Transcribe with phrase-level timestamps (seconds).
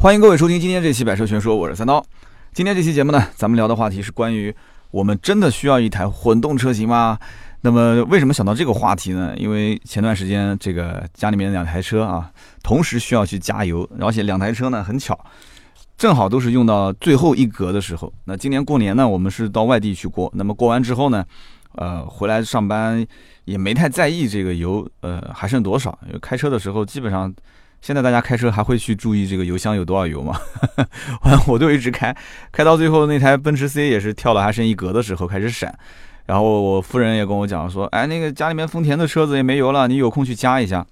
[0.00, 2.02] 欢迎各位收听今天这期《百车全说》，我是三刀。
[2.54, 4.54] 今天这期节目呢，咱们聊的话题是关于
[4.90, 7.18] 我们真的需要一台混动车型吗？
[7.60, 9.34] 那么为什么想到这个话题呢？
[9.36, 12.32] 因为前段时间这个家里面两台车啊，
[12.62, 15.22] 同时需要去加油，而且两台车呢很巧，
[15.98, 18.10] 正好都是用到最后一格的时候。
[18.24, 21.22] 那今年过年呢，我们是到外地去过，那么过完之后呢，
[21.74, 23.06] 呃，回来上班
[23.44, 25.98] 也没太在意这个油，呃，还剩多少？
[26.06, 27.30] 因为开车的时候基本上。
[27.80, 30.38] 现在大家开车还会去注意这个油箱有多少油吗？
[31.48, 32.14] 我都一直开，
[32.52, 35.74] 开到最后那台奔驰 C 也是跳了还剩一格的时候开始闪，
[36.26, 40.86] 然后我夫人也跟我讲说，哎，那个家里面丰田的车子也没油了，你有空去加一下。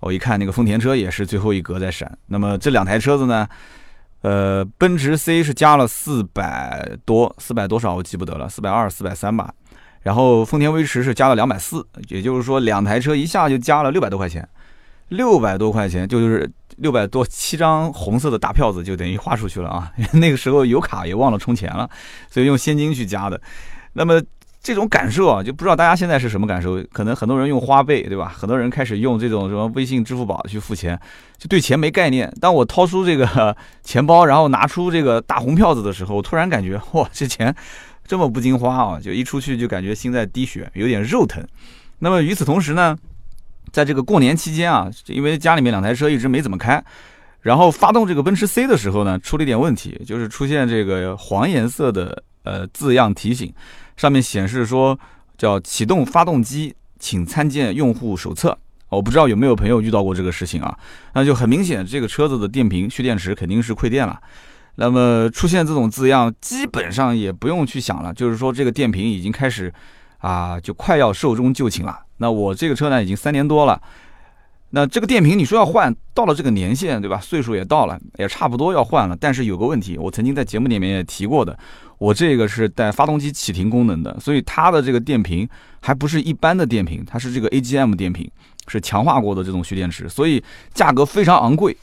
[0.00, 2.16] 我一看那个丰田车也是最后一格在闪。
[2.28, 3.46] 那么这两台车子呢，
[4.22, 9.52] 呃，奔驰 C 是加了四百多，四百多少我记不得了，四百二、四百三吧。
[10.02, 14.48] 然后丰田威驰是加了两百四，也就是说两台车一下就加了六百多块钱。
[15.08, 19.92] 六百多块钱，就是六百多七张红色的大票子，就等于花出去了啊！
[20.14, 21.88] 那个时候有卡也忘了充钱了，
[22.30, 23.40] 所以用现金去加的。
[23.94, 24.22] 那么
[24.62, 26.82] 这种感受啊，就不知道大家现在是什么感受？
[26.92, 28.28] 可能很多人用花呗，对吧？
[28.28, 30.98] 很多人开始用这种什么微信、支付宝去付钱，
[31.38, 32.30] 就对钱没概念。
[32.40, 37.54] 当我掏出这个钱包，然后拿出这个大红票子的时候，我突然感觉哇，这钱
[38.06, 39.00] 这么不经花啊！
[39.00, 41.42] 就一出去就感觉心在滴血，有点肉疼。
[42.00, 42.96] 那么与此同时呢？
[43.72, 46.82] 在这个过年期间啊，因为家里面两台车一直没怎么开，
[47.40, 53.52] 然后发动这个奔驰 C 的时候呢，出了一点问题，就是出现这个黄颜色的呃字样提醒，
[53.96, 54.98] 上面显示说
[55.36, 58.56] 叫启动发动机，请参见用户手册。
[58.90, 60.74] 我不知道有没有朋友遇到过这个事情啊？
[61.12, 64.18] 那就很明显，这个车子的电瓶蓄电池肯定是亏电了。
[64.76, 69.70] 那么出现这种字样，基本上也不用去想了，就是说这个电瓶已经开始
[70.18, 71.98] 啊，就快要寿终就寝了。
[72.18, 73.80] 那我这个车呢，已经三年多了。
[74.70, 77.18] 那这个电瓶你说要换，到了这个年限，对吧？
[77.18, 79.16] 岁数也到了，也差不多要换了。
[79.18, 81.58] 但是有个问题，我曾经在节目里面也提过的，
[81.96, 85.48] 我这个是带发动机启停功能的，所以它的这个电瓶
[85.80, 88.30] 还不是一般的电瓶，它是这个 AGM 电瓶，
[88.66, 90.42] 是强化过的这种蓄电池，所以
[90.74, 91.74] 价格非常昂贵。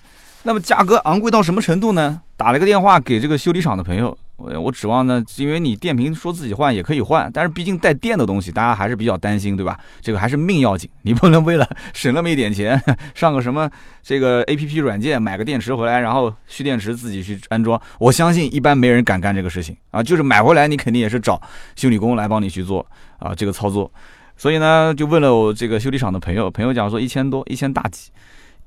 [0.44, 2.22] 那么价格昂贵到什么程度呢？
[2.38, 4.16] 打了个电话给这个修理厂的朋友。
[4.38, 9.80] 我我指望呢，因为你电瓶说自己换也可以换，但是毕竟带电的东西，大家还是比较担心，对吧？
[10.02, 12.82] 这个还是命要紧，你不能为了 省那么一点钱，
[13.14, 13.70] 上个什么
[14.04, 17.82] 这个 A P P 软件买个电池回来，然后蓄电池自己去安装。
[17.98, 21.42] 我相信一般没人敢干这个事情啊，就是买回来你肯定也是找
[21.78, 22.86] 修理工来帮你去做
[23.20, 23.90] 啊这个操作。
[24.36, 28.12] 所以呢，就问了我这个修理厂的朋友，朋友讲说一千多，一千大几，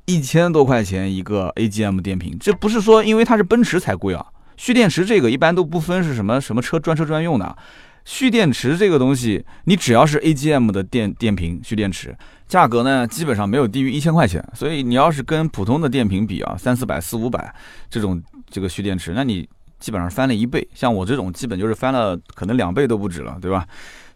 [0.06, 4.24] 一千多块钱一个 A G M 电瓶，这不是说因为它是奔驰才贵啊。
[4.58, 7.56] 蓄电池这个一般都不分是什么什么车专车专用的，
[8.04, 12.14] 蓄电池这个东西，你只要是 AGM 的电电瓶蓄电池，
[12.48, 14.44] 价格呢基本上没有低于一千块钱。
[14.54, 17.54] 所以你要是跟普通的电瓶比啊，三四百、四五百
[17.88, 18.20] 这种
[18.50, 19.48] 这个蓄电池，那你
[19.78, 20.66] 基本上翻了一倍。
[20.74, 23.64] 像我这种基本就是翻了可能两倍都不止了，对吧？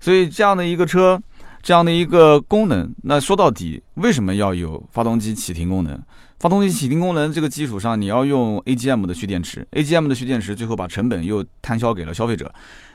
[0.01, 1.23] 所以这样的一个车，
[1.63, 6.03] 这样的一个功能，那说到底为什么要有发动机启停功能？
[6.43, 12.53] 发动机启停功能这个基础上，你要用 AGM 的蓄电池，AGM 的蓄电池最后把成本又摊销给了消费者。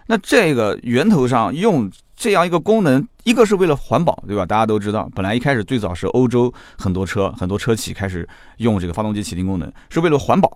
[0.08, 4.46] 那这个源头上用这样一个功能，一个是为了环保，对吧？
[4.46, 8.28] 大家都知道，本来一开始最早是欧洲很多车很多车企开始
[8.58, 10.52] 用这个发动机启停功能，是为了环保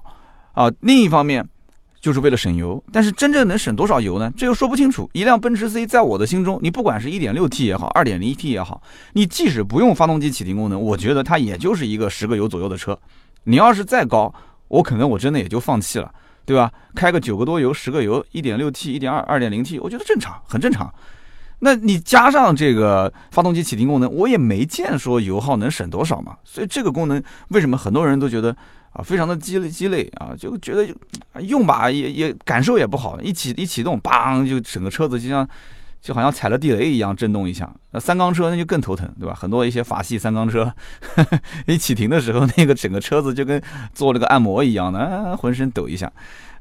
[0.51, 0.69] 啊。
[0.81, 1.47] 另一方面。
[2.01, 4.33] 就是为了省油，但是真正能省多少油呢？
[4.35, 5.07] 这又说不清楚。
[5.13, 8.81] 一辆奔驰 C，在我的心中，你不管是一点六 T 也好，二点零 T 也好，
[9.13, 12.97] 你即使不用发动机启停功能，我觉得它也就是一个十个油左右的车。
[13.43, 14.33] 你要是再高，
[14.67, 16.11] 我可能我真的也就放弃了，
[16.43, 16.71] 对吧？
[16.95, 20.91] 开个九个多油、十个油，一点六 T、一点二、二点零 T，我觉得正常，很正常。
[21.59, 26.35] 那你加上这个发动机启停功能，我也没见说油耗能省多少嘛。
[26.43, 28.57] 所以这个功能为什么很多人都觉得？
[28.93, 35.47] 啊，非常的鸡肋鸡肋啊，就觉得用吧也也感受也不好，一启一启动，梆就整个车子就像
[36.01, 37.71] 就好像踩了地雷一样震动一下。
[37.91, 39.33] 那三缸车那就更头疼，对吧？
[39.33, 40.73] 很多一些法系三缸车，
[41.67, 43.61] 一启停的时候，那个整个车子就跟
[43.93, 46.11] 做了个按摩一样的，浑身抖一下。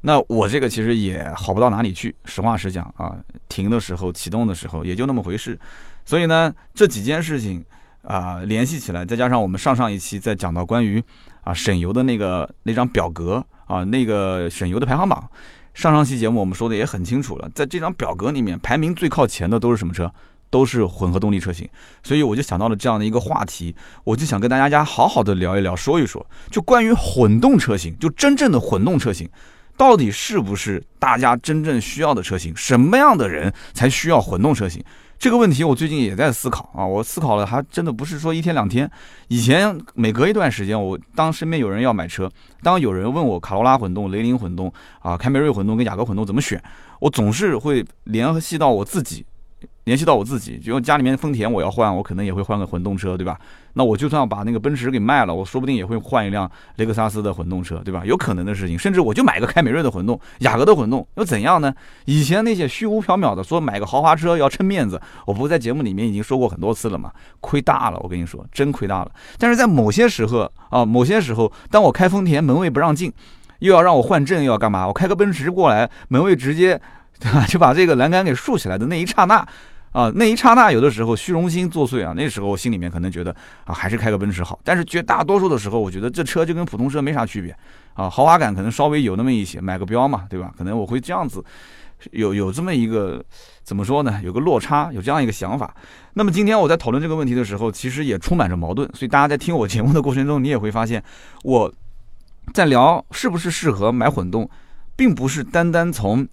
[0.03, 3.17] 那我这个其实也好不到哪里去，实话实讲啊，
[3.49, 5.59] 停的时候、启动的时候也就那么回事。
[6.05, 7.65] 所以呢，这几件事情
[8.03, 11.03] 啊联系起来，再加上我们上上一期在讲到关于。
[11.43, 15.29] 啊，省油的那个那张表格啊，那个省油的排行榜，
[15.75, 20.13] 上上期节目我们说的也很清楚了，在这张表格里面排名最靠前的都是什么车？
[20.51, 21.69] 都是混合动力车型。
[22.03, 23.73] 所以我就想到了这样的一个话题，
[24.03, 29.31] 我就想跟大家家好好的聊一聊，说一说，就关于混动车型，就真正的混动车型，
[29.77, 32.53] 到底是不是大家真正需要的车型？
[32.57, 34.83] 什么样的人才需要混动车型？
[35.21, 38.91] 这个问题我最近也在思考啊，我思考了，还真的不是说一天两天。
[39.29, 42.27] 以前每隔一段时间，我当身边有人要买车，
[42.63, 46.59] 当有人问我卡罗拉混动、雷凌混动啊、凯美瑞混动跟雅阁混动怎么选，
[47.01, 49.27] 我总是会联系到我自己。
[49.85, 53.39] 联系到我自己，就家里面丰田我要换，我可能也会换个混动车，对吧？
[53.75, 58.03] 那我就算把那个奔驰给卖了，我说不定也会换一辆雷克萨斯的混动车，对吧？
[58.05, 61.73] 有可能的事情，甚至我就买个凯美瑞的混动、雅阁的混动，又怎样呢？
[62.05, 67.13] 以前那些虚无缥缈的说买个豪华车要撑面子，我不在节目里面已经说过很多次了嘛？
[67.41, 69.11] 亏大了，我跟你说，真亏大了。
[69.39, 73.13] 但是在某些时候啊，某些时候，当我开丰田门卫不让进，
[73.61, 74.87] 又要让我换证，又要干嘛？
[74.87, 76.81] 我开个奔驰过来，门卫直接
[77.19, 79.47] 对 吧，就把这个栏杆给竖起来的那一刹那。
[79.93, 83.35] 啊，那一刹那，有的时候虚荣心作祟啊，那时候我心里面可能觉得
[83.65, 84.59] 啊，还是开个奔驰好。
[84.63, 87.51] 但是绝大多数的时候，我觉得这车就跟普通车没啥区别
[87.95, 90.53] 啊，豪华感可能稍微有那么一些，买个标嘛，对吧？
[90.57, 91.45] 可能我会这样子，
[92.13, 93.21] 有有这么一个
[93.65, 94.21] 怎么说呢？
[94.23, 95.75] 有个落差，有这样一个想法。
[96.15, 98.89] 那么今天我在讨论这个问题的时候，其实也充满着矛盾。
[98.95, 101.03] 所以大家在听我节目的过程中，你也会发现
[101.43, 101.73] 我
[102.55, 104.49] 在聊是不是适合买混动，
[104.95, 106.29] 并不是单单从。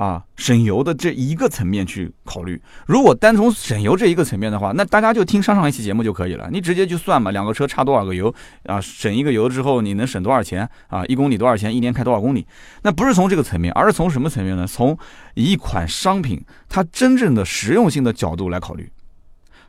[0.00, 6.48] 啊，省油的这一个层面去考虑，如果单从省油这一个层面的话，那大家就听上上一期节目就可以了。
[6.50, 8.80] 你直接去算嘛，两个车差多少个油啊？
[8.80, 11.04] 省一个油之后，你能省多少钱啊？
[11.04, 11.76] 一公里多少钱？
[11.76, 12.46] 一年开多少公里？
[12.80, 14.66] 那不是从这个层面，而是从什么层面呢？
[14.66, 14.96] 从
[15.34, 18.90] 一款商品它真正的实用性的角度来考虑。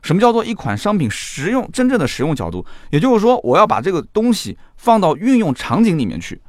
[0.00, 2.64] 什么叫做一款商品实用真正的实用角度？
[2.88, 6.40] 也就是说，我要把这个东西放到运用场景里面去。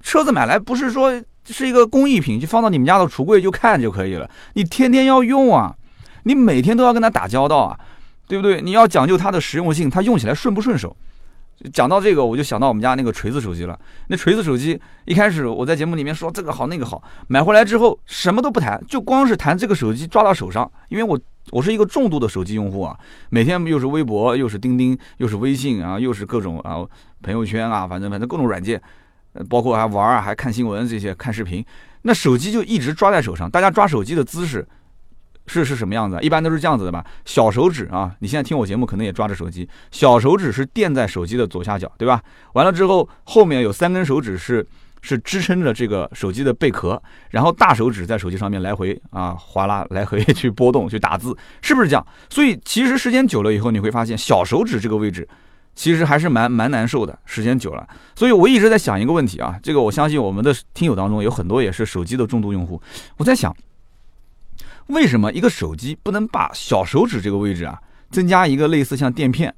[0.00, 1.22] 车子买来不是说。
[1.46, 4.28] 是一个工艺品，就放到你们家的橱柜就看就可以了。
[4.54, 5.74] 你天天要用啊，
[6.24, 7.78] 你每天都要跟它打交道啊，
[8.26, 8.60] 对不对？
[8.60, 10.96] 你要讲究它的实用性，它用起来顺不顺手。
[11.72, 13.78] 讲到这个，我就想到我们家那个锤子手机了。
[14.08, 21.18] 那锤子手机一开始我在节目里面说这个好那个好，买回来之后什么都不谈，就光是谈这个手机抓到手上，因为我
[21.52, 22.94] 我是一个重度的手机用户啊，
[23.30, 26.84] 每天又是微博，又是钉钉，又是微信啊，又是各种啊
[27.22, 28.80] 朋友圈啊，反正反正各种软件。
[29.48, 31.64] 包括还玩啊，还看新闻这些，看视频，
[32.02, 33.50] 那手机就一直抓在手上。
[33.50, 34.66] 大家抓手机的姿势
[35.46, 36.18] 是是什么样子？
[36.20, 37.04] 一般都是这样子的吧？
[37.24, 42.22] 小手指啊，你现在听我节目可能也抓着手机，小手指是垫在手机的左下角，对吧？
[42.54, 44.66] 完了之后，后面有三根手指是
[45.02, 47.00] 是支撑着这个手机的贝壳，
[47.30, 52.04] 然后大手指在手机上面来回啊划拉，来回 去波动去打字，是不是这样？
[52.28, 55.28] 所以其实时间久了以后，你会发现小手指这个位置。
[55.76, 62.80] 其实还是蛮蛮难受的，时间久了，所以我一直在想一个问题啊，这个我相信我们的听友当中有很多也是手机的重度用户，
[63.18, 63.54] 我在想，
[64.86, 67.78] 为什么一个手机不能把小手指这个位置啊，
[68.10, 69.54] 增加一个类似像垫片，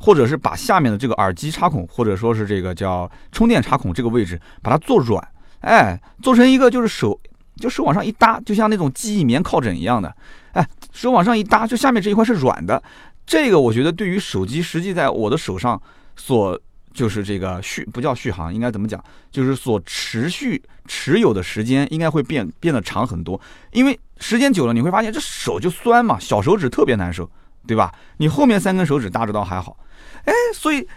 [0.00, 5.22] 或者是把下面的这个耳机插孔，或者说是这个叫充电插孔这个位置，把它做软，
[5.60, 7.20] 哎，做成一个就是手
[7.56, 10.14] 就手往上一搭，就像那种记忆棉靠枕一样的，
[10.52, 12.82] 哎，手往上一搭，就下面这一块是软的。
[13.28, 15.78] 这个我觉得对于手机实际在我的手上
[16.16, 16.58] 所
[16.94, 19.04] 就是这个续不叫续航，应该怎么讲？
[19.30, 23.38] 就是所持续持有的时间应该会变变得长很多，
[23.72, 27.30] 因为时间久了你会发现这手就酸嘛，小手指特别难受，
[27.66, 27.94] 对吧？
[28.16, 29.76] 你后面三根手指搭着倒还好，
[30.24, 30.88] 哎，所以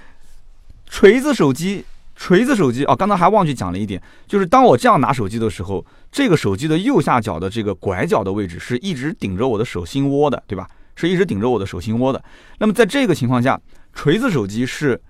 [0.88, 1.83] 锤子手机，
[2.16, 10.68] 锤子手机啊，刚才还忘记讲了一点，就是当我这样拿手机的时候，这个手机的右下角的这个拐角的位置是一直顶着我的手心窝的，对吧？
[10.95, 12.23] 是一直顶着我的手心窝的。
[12.59, 13.59] 那么在这个情况下，
[13.93, 15.01] 锤子手机是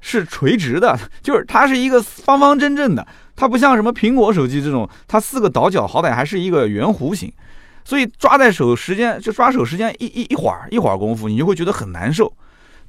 [0.00, 3.06] 是垂直的， 就是它是一个方方正正的，
[3.36, 7.32] 它不像什么苹果手机这种，它四个倒角好歹还是一个圆弧形，
[7.84, 12.32] 所以抓在手时间就抓手时间一一一会儿一会儿功夫，你就会觉得很难受。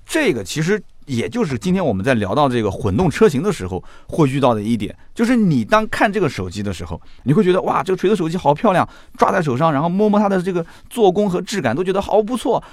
[0.05, 0.81] 这个其实。
[1.05, 12.63] 也就是今天我们在聊到这个混动车型的时候，会遇到的一点，就是你当看这个手机的时候，你会觉得哇，这个锤子手机好漂亮，抓在手上，然后摸摸它的这个做工和质感，都觉得好不错。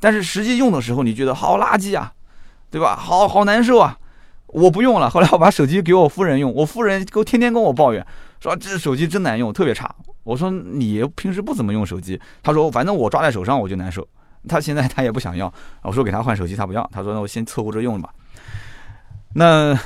[0.00, 2.12] 但是实际用的时候，你觉得好垃圾啊，
[2.70, 2.96] 对吧？
[2.96, 3.98] 好好难受啊，
[4.48, 5.08] 我不用了。
[5.08, 8.06] 后来我把手机给我夫人用，我夫人给我天天跟我抱怨，
[8.40, 9.94] 说这手机真难用，特别差。
[10.24, 14.06] 我说你平时不怎么用手机，他说反正我抓在手上我就难受。
[14.48, 16.88] 他现在他也不想要，我说给他换手机，他不要。
[16.92, 18.10] 他说那我先凑合着用吧。
[19.34, 19.78] 那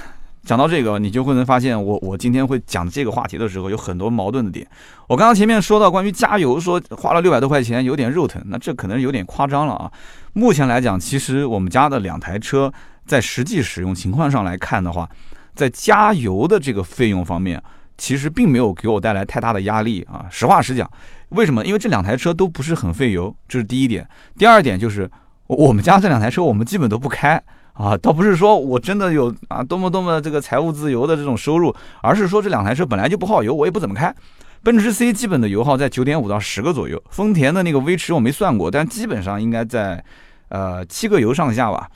[0.44, 4.66] 讲到这个，你就会能发现，我我今天会讲这个话题的时候，有很多矛盾的点。
[5.06, 9.90] 我刚刚前面说到关于加油，说花了六百多块钱，有点肉疼，那这可能有点夸张了啊。
[10.32, 12.72] 目前来讲，其实我们家的两台车
[13.06, 15.08] 在实际使用情况上来看的话，
[15.54, 17.62] 在加油的这个费用方面，
[17.98, 20.26] 其实并没有给我带来太大的压力啊。
[20.30, 20.90] 实话实讲。
[21.30, 21.64] 为什么？
[21.64, 24.08] 因为这两台车都不是很费油，这是第一点。
[24.36, 25.10] 第二点就是，
[25.46, 27.42] 我们家这两台车我们基本都不开
[27.74, 34.14] 啊，倒不是说我真的有啊多么多么这个财务自由的这种收入，而是说这两台车本来就不耗油，我也不怎么开。
[34.62, 40.02] 奔驰 C 基本的油耗在九点五到十个左右，丰田的那个威驰我没算过，但基本上应该在
[40.48, 41.88] 呃七个油上下吧。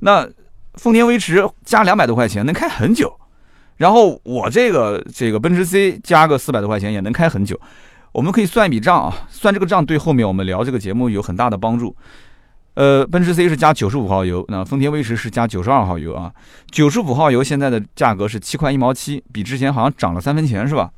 [0.00, 0.28] 那
[0.74, 3.14] 丰田威驰加两百多块钱能开很久，
[3.76, 7.60] 然后我这个这个奔驰 C 加个四百多块钱也能开很久。
[8.12, 11.94] 我们可以算一笔账啊，算这个账对后面我们聊这个节目有很大的帮助。
[12.74, 16.32] 呃，奔驰 C 是加九十五号油，那丰田威驰是加九十二号油啊。
[16.70, 20.90] 九十五号油现在的价格是七块一毛七，比之前好像涨了三分钱是吧？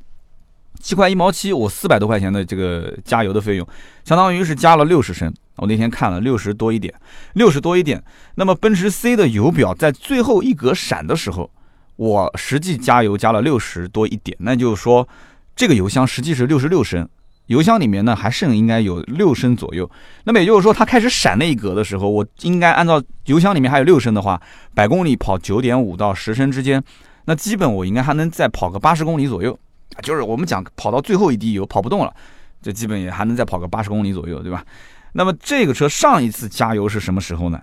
[0.79, 3.67] 七块一毛七，我四百多块钱的这个加油的费用，
[4.03, 5.33] 相当于是加了六十升。
[5.57, 6.93] 我那天看了六十多一点，
[7.33, 8.03] 六十多一点。
[8.35, 11.51] 那么奔驰 C 的油表在最后一格闪的时候，
[11.95, 15.07] 我实际加油加了六十多一点，那就是说
[15.55, 17.07] 这个油箱实际是六十六升。
[17.47, 19.89] 油箱里面呢还剩应该有六升左右，
[20.23, 24.41] 那么也就是说它开始闪那一格的时候，我应该按照油箱里面还有六升的话，
[24.73, 26.81] 百公里跑九点五到十升之间，
[27.25, 29.59] 那基本我应该还能再跑个八十公里左右，
[30.01, 32.13] 就是我们讲跑到最后一滴油跑不动了，
[32.61, 34.65] 这基本也还能再跑个八十公里左右，对吧？
[35.11, 37.61] 那么这个车上一次加油是什么时候呢？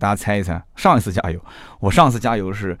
[0.00, 1.40] 大家猜一猜，上一次加油，
[1.78, 2.76] 我上次加油是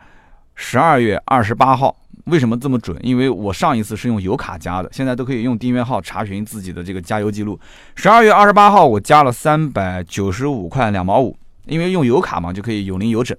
[0.56, 1.94] 十二月二十八号。
[2.24, 2.98] 为什么这么准？
[3.02, 7.56] 因为我上一次是用油卡加的，现在都可以用订阅号查询自己的这个加油记录。
[7.94, 11.36] 十二月二十八号我加了三百九十五块两毛五，
[11.66, 13.38] 因为用油卡嘛，就可以有零有整。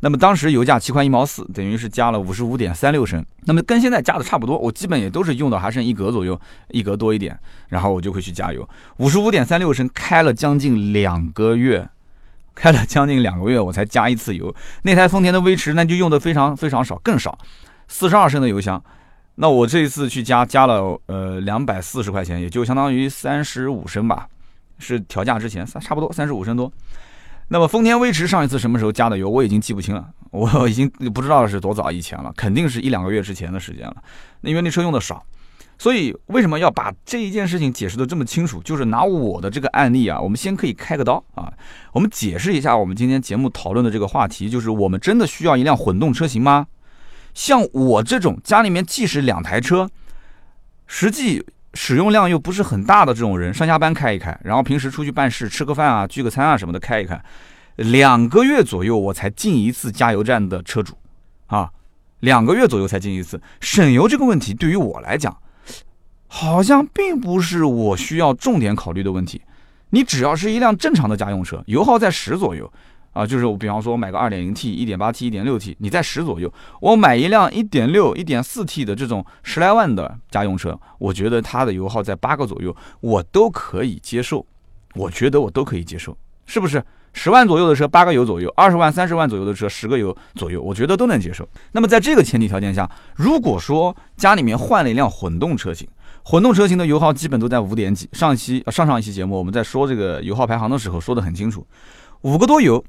[0.00, 3.24] 那么当时油价七块一毛四，等于是加了五十五点三六升。
[3.44, 7.34] 那么跟现在加的差不多，我基本也都是用到还剩一格左右，一格多一点，
[7.68, 8.68] 然后我就会去加油。
[8.98, 11.88] 五十五点三六升开了将近两个月。
[12.54, 14.54] 开了将近两个月，我才加一次油。
[14.82, 17.38] 那台丰田的威驰那就用的非常非常少，更少。
[17.88, 18.82] 四十二升的油箱，
[19.34, 24.26] 那我这一次去加加了呃两百四十块钱，也就相当于三十五升吧，
[24.78, 26.72] 是调价之前三差不多三十五升多。
[27.48, 33.96] 那么丰田威驰上一次什么时候加的油，我已经记不清了，我已经不知道是多早以前了，肯定是一两个月之前的时间了。
[34.40, 35.22] 那因为那车用的少，
[35.82, 38.62] 所以为什么要把这一件事情解释的这么清楚？
[38.62, 41.52] 就是拿我的这个案例啊，我们先可以开个刀啊，
[41.92, 46.68] 我们解释一下我们今天节目讨论的这个话题，就是我们真的需要一辆混动车型吗？
[47.34, 49.90] 像我这种家里面即使两台车，
[50.86, 57.20] 实际使用量又不是很大的这种人，上下班开一开，然后平时出去办事、吃个饭啊、聚个餐啊什么的开一开，
[57.74, 60.94] 两个月左右我才进一次加油站的车主，
[61.46, 61.68] 啊，
[62.20, 65.36] 两个月左右才进一次，省油这个问题对于我来讲，
[66.34, 69.42] 好像并不是我需要重点考虑的问题。
[69.90, 72.72] 你只要是一辆正常的家用车，油耗在十左右。
[73.12, 84.46] 啊，就是我比方说，我买个二点零 T、一点八 T、一点六 T，你在十左右，我买一辆一点六、一点四 T 的这种十来万的家用车，我觉得它的油耗在八个左右，我都可以接受。
[84.94, 86.82] 我觉得我都可以接受，是不是？
[87.12, 91.46] 十万左右的车八个油左右，二十万、三十万左右的车十个油左右，我觉得都能接受。
[91.72, 95.86] 那么在这个前提条件下，如果说家里面换了一辆混动车型，
[96.24, 98.08] 混动车型的油耗基本都在五点几。
[98.12, 101.66] 上期、上上一期节目我们在说这个油耗排行的时候说的很清楚，
[102.22, 102.84] 五个多油。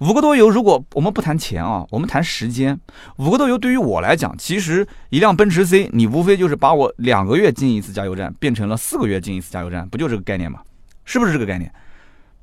[0.00, 2.78] 五个多油，如果我们不谈钱啊，我们谈时间。
[3.16, 10.60] 五个多油对于我来讲，其实一辆奔驰 C，你无非就是把我两个月进一次加油站变成了四个月进一次加油站，不就这个概念吗？
[11.04, 11.72] 是不是这个概念？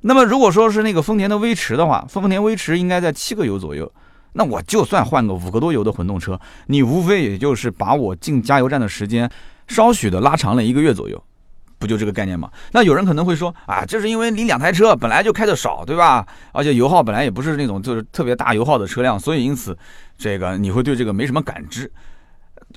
[0.02, 3.90] 那么如果说是那个丰田的威驰的话，丰田威驰应该在七个油左右，
[4.34, 9.30] 那我就算换个五个多油的混动车，你无非也就是把我进加油站的时间
[9.66, 11.22] 稍许的拉长了一个月左右。
[11.78, 12.50] 不就这个概念吗？
[12.72, 16.26] 那有人可能会说啊，这是因为你两台车本来就开的少，对吧？
[16.52, 19.76] 而且油耗本来也不是那种就是特别大油耗的车辆，所以因此
[20.16, 21.92] 这个你会对这个没什么感知。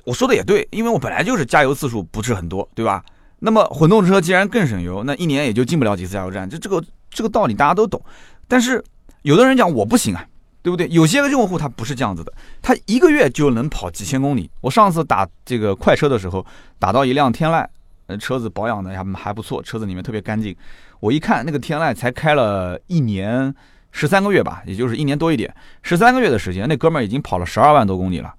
[0.04, 3.02] 我说的也对，因为我本来就是加油次数不是很多，对吧？
[3.38, 8.00] 那么混动车既然更省油，那一年也就进不了几次加油站，就这个这个道理大家都懂。
[8.46, 8.84] 但是
[9.22, 10.22] 有的人讲我不行啊，
[10.62, 10.88] 对不对？
[10.88, 14.50] 有些个用户他不是这样子的，他一个月就能跑几千公里。
[14.60, 16.44] 我上次打这个快车的时候，
[16.78, 17.66] 打到一辆天籁。
[18.06, 20.52] 呃车子保养的还还不错，车子里面特别干净。
[20.98, 23.54] 我一看那个天籁才开了一年
[23.92, 28.34] 十三个月吧，也就是一年多一点，十三个月的时间，那哥们儿已经跑了十二万多公里了。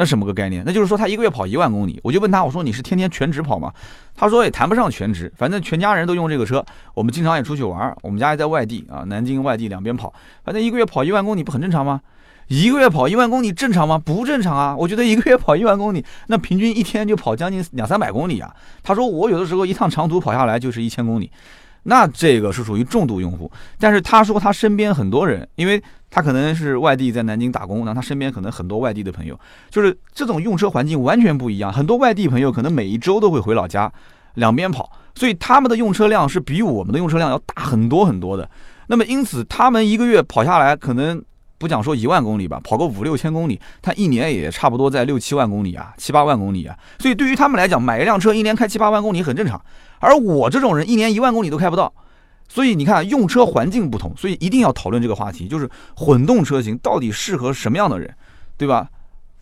[0.00, 0.62] 那什么个概念？
[0.64, 2.00] 那就是说他一个月跑一万公里。
[2.02, 3.70] 我就问他，我说你是天天全职跑吗？
[4.16, 6.64] 他说也谈不上全职，反正全家人都用这个车，
[6.94, 10.10] 我们经常也出去玩，我们家也在外地啊，南京外地两边跑，
[10.42, 12.00] 反正一个月跑一万公里不很正常吗？
[12.48, 14.00] 一个月跑一万公里正常吗？
[14.02, 14.74] 不正常啊！
[14.74, 18.50] 我觉得一个月跑一万公里，那平均一天就跑将近两三百公里啊。
[18.82, 21.30] 他说我有的时候一趟长途跑下来就是一千公里，
[21.84, 23.50] 那这个是属于重度用户。
[23.78, 29.38] 但是他说他身边很多人，因为他可能是外地在南京打工，那他身边可能很多外地的朋友，
[29.70, 31.72] 就是这种用车环境完全不一样。
[31.72, 33.92] 很多外地朋友可能每一周都会回老家，
[34.34, 38.48] 两边跑，所以他们的用车量是比我们的用车量要大很多很多的。
[38.88, 41.22] 那么因此他们一个月跑下来可能。
[41.60, 46.74] 不讲说一万公里吧，跑个五六千公里，他一年也差不多在六七万公里啊，七八万公里啊。
[46.98, 49.62] 所以对于他们来讲，买一辆车一年开七八万公里很正常。
[50.00, 51.92] 而我这种人一年一万公里都开不到，
[52.48, 58.12] 所以你看用车环境不同，所以一定要讨论这个话题，就是混动车型到底适合什么样的人，
[58.56, 58.88] 对吧？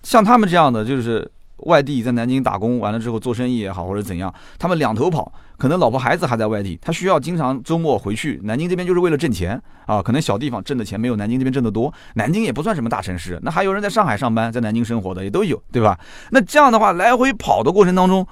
[0.03, 1.31] 像他们这样的就是。
[1.63, 8.39] 外地在南京打工完了之后做生意也好或者怎样，他们两头跑，可能老婆孩子还在外地，他需要经常周末回去。
[8.45, 11.93] 南京这边就是为了挣钱啊，可能小地方挣的钱没有南京这边挣得多。
[12.15, 15.99] 南京也不算什么大城市，那还有人在上海上班，在南京生活的也都有，对吧？
[16.31, 18.25] 那这样的话来回跑的过程当中，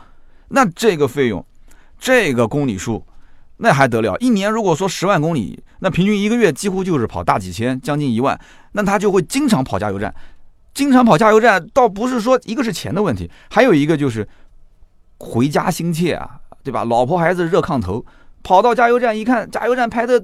[0.50, 1.45] 那这个费用，
[1.99, 3.05] 这个公里数，
[3.59, 4.17] 那还得了？
[4.19, 8.38] 一年如果说十万公里，那平均一个月几乎就是跑大几千，将近一万，
[8.73, 10.15] 那他就会经常跑加油站。
[10.75, 14.29] 经常跑加油站，倒不是说一个是钱的问题，还有一个就是
[15.19, 16.85] 回家心切啊，对吧？
[16.85, 18.05] 老婆孩子热炕头，
[18.43, 20.23] 跑到加油站一看，加油站排的，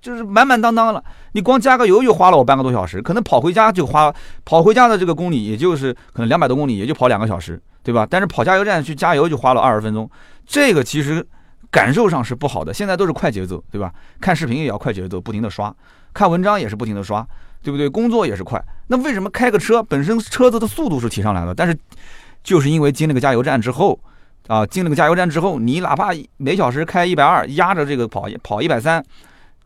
[0.00, 1.04] 就是满满当当了。
[1.34, 4.12] 你光加个油就花了我半个多小时，可能跑回家就花，
[4.44, 8.04] 跑回家的这个公里也就是可能两百多公里，也就跑两个小时，对吧？
[8.10, 10.10] 但是跑加油站去加油就花了二十分钟，
[10.52, 11.26] 这个其实
[11.70, 12.74] 感受上是不好的。
[12.74, 13.92] 现在都是快节奏，对吧？
[14.20, 15.74] 看视频也要快节奏，不停的刷，
[16.12, 17.26] 看文章也是不停的刷。
[17.64, 17.88] 对不对？
[17.88, 21.54] 工作也是快，那为什么开个车本身车子的速度是提上来了？
[21.54, 21.78] 但是
[22.42, 23.96] 就是因为进了个加油站之后，
[24.48, 29.00] 啊，进了个加油站之后，你哪怕每小时开一百二，压着这个跑跑一百三，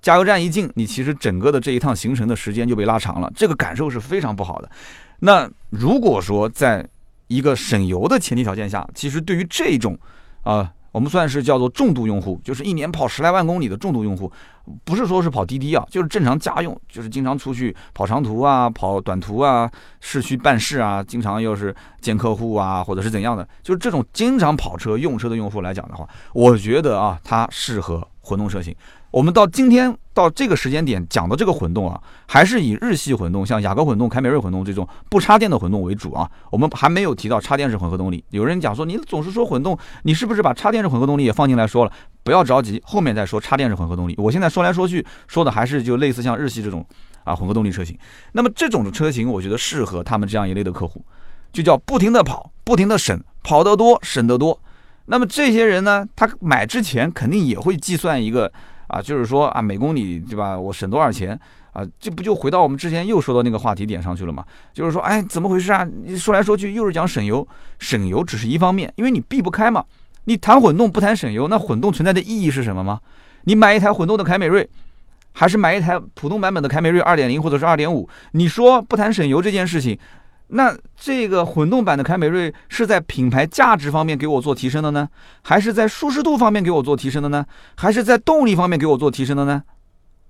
[0.03, 4.71] 加油站一进，你其实整个的这一趟行程的时间就被拉长了，这个感受是非常不好的。
[5.21, 6.87] 那如果说在
[7.29, 9.99] 一个省油的前提条件下，其实对于这种
[10.43, 10.71] 啊。
[10.97, 14.33] 我们算是叫做重度用户，就是一年跑十来万公里的重度用户，
[14.83, 28.75] 不是说是跑滴滴啊，就是正常家用，就是经常出去跑长途啊、跑短途啊、市区办事啊，经常又是见客户啊，或者是怎样的，就是这种经常跑车用车的用户来讲的话，我觉得啊，它适合混动车型。
[29.13, 36.29] 我们到今天到这个时间点讲的这个混动啊，还是以日系混动，像雅阁混动、凯美瑞混动这种不插电的混动为主啊。
[36.51, 38.23] 我们还没有提到插电式混合动力。
[38.31, 41.93] 有人讲说，你总是说混动，你是不是把插电式混合动力也放进来说了？
[42.25, 44.15] 不要着急，后面再说插电式混合动力。
[44.19, 46.85] 我现在说来说去说的还是就类似像日系这种
[47.23, 47.97] 啊混合动力车型。
[48.33, 51.05] 那么这种车型，我觉得适合他们这样一类的客户，
[51.53, 54.61] 就叫不停的跑，不停的省，跑得多，省得多。
[55.07, 58.53] 那么这些人呢，他买之前肯定也会计算一个。
[58.89, 60.57] 啊，就是说啊，每公里对吧？
[60.57, 61.37] 我省多少钱
[61.73, 61.85] 啊？
[61.99, 64.45] 这不就回到我们之前又说到那个话题点上去了吗？
[64.73, 65.85] 就是说，哎，怎么回事啊？
[66.17, 67.45] 说来说去又是讲省油，
[67.81, 69.85] 省油只是一方面，因为你避不开嘛。
[70.27, 73.01] 你谈混动不谈省油，那混动存在的意义是什么吗？
[73.43, 74.71] 你买一台混动的凯美瑞，
[75.33, 78.09] 还是买一台普通版本的凯美瑞二点零或者是二点五？
[78.31, 79.99] 你说不谈省油这件事情？
[80.49, 85.09] 那这个混动版的凯美瑞是在品牌价值方面给我做提升的呢，
[85.43, 87.45] 还是在舒适度方面给我做提升的呢？
[87.77, 89.63] 还是在动力方面给我做提升的呢？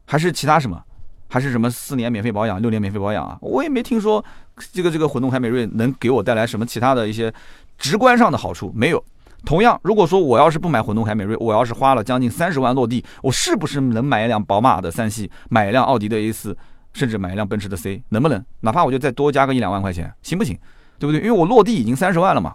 [0.07, 0.83] 还是其他什么？
[1.29, 3.37] 还是什么四年免费保养、六年免费保养啊？
[3.40, 4.24] 我也没听说
[4.72, 7.33] 这个这个混动凯美瑞能给我带来什么其他的一些
[7.76, 9.05] 直观上的好处没有。
[9.44, 16.57] 同样，如果说我要是不买混动凯美瑞，我要是花了将近三十万落地，我是不是能买一辆宝马的三系，买一辆奥迪的 A 四？
[16.96, 18.42] 甚至买一辆奔驰的 C，能不能？
[18.61, 20.59] 哪怕我就再多加个一两万块钱，行不行？
[20.98, 21.20] 对不对？
[21.20, 22.54] 因为我落地已经三十万了嘛。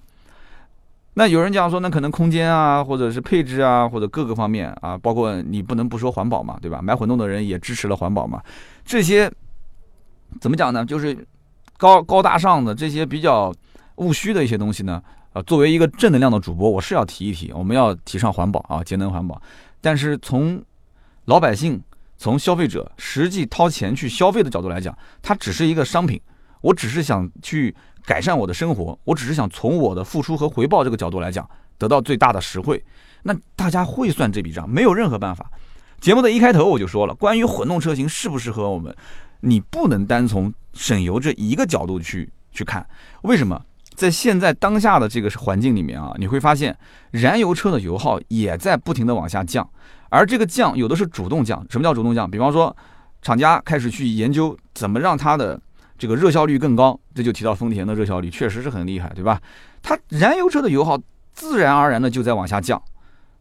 [1.14, 6.82] 那有人讲说，那可能空间啊，或者是配置啊，或者各个方面啊，包括你不能不说环保嘛，对吧？
[6.82, 8.42] 买混动的人也支持了环保嘛。
[8.84, 9.32] 这些
[10.40, 10.84] 怎么讲呢？
[10.84, 11.16] 就是
[11.78, 13.54] 高高大上的这些比较
[13.98, 15.00] 务虚的一些东西呢。
[15.34, 19.40] 啊，作为一个正能量的主播，我是要提一提，我们要提倡环保啊，节能环保。
[19.80, 20.60] 但是从
[21.26, 21.80] 老百姓。
[22.22, 26.22] 从消费者实际掏钱去消费的角度来讲，它只是一个商品。
[26.62, 32.84] 我只是想去改善我的生活，我只是想从我的付出和回报这个角度来讲，得到最大的实惠。
[33.24, 35.50] 那大家会算这笔账，没有任何办法。
[36.00, 38.96] 节目的一开头我就说了，关于混动车型适不适合我们，
[39.40, 42.86] 你不能单从省油这一个角度去去看。
[43.24, 43.60] 为什么？
[43.96, 46.78] 在现在当下的这个环境里面啊，你会发现
[47.10, 49.68] 燃油车的油耗也在不停的往下降。
[50.12, 52.30] 而这个降有的是主动降，什么叫主动降？
[52.30, 52.76] 比方说，
[53.22, 55.58] 厂家开始去研究怎么让它的
[55.98, 59.42] 这个热效率更高，这就提到丰田的热效率确实是很厉害，对吧？
[59.82, 61.00] 它燃油车的油耗
[61.34, 62.82] 自然而然的就在往下降，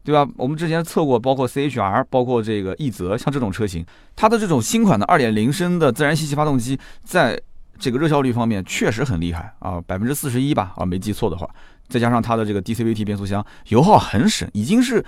[0.01, 0.25] 对吧？
[0.37, 7.37] 我们之前测过，包括 CHR，包括这个奕泽，像这种车型，它的这种新款的2.0升的自然吸气发动机，在
[7.77, 11.49] 这个热效率方面确实很厉害啊，百分之四十一吧，啊，没记错的话，
[11.89, 15.03] 再加上它的这个 DCVT 变速箱，油耗很省，已经是。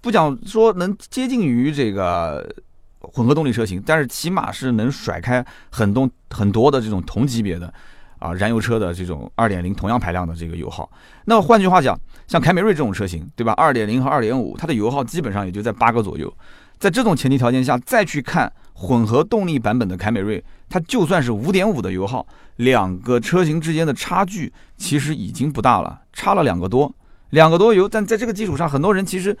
[0.00, 2.48] 不讲说能接近于这个
[3.00, 7.72] 混合动力车型，但是起码是能甩开很多很多的这种同级别的
[8.18, 10.90] 啊燃油车的这种二点零同样排量的这个油耗。
[11.24, 13.52] 那换句话讲，像凯美瑞这种车型，对吧？
[13.52, 16.32] 二点零和二点五，它的油耗基本上也就在八个左右。
[16.78, 26.90] 在这种前提条件下再去看混合动力版本的凯美瑞，它就算是五点五的油耗，两个车型之间的差距其实已经不大了，差了两个多，
[27.30, 27.86] 两个多油。
[27.86, 29.36] 但在这个基础上，很多人其实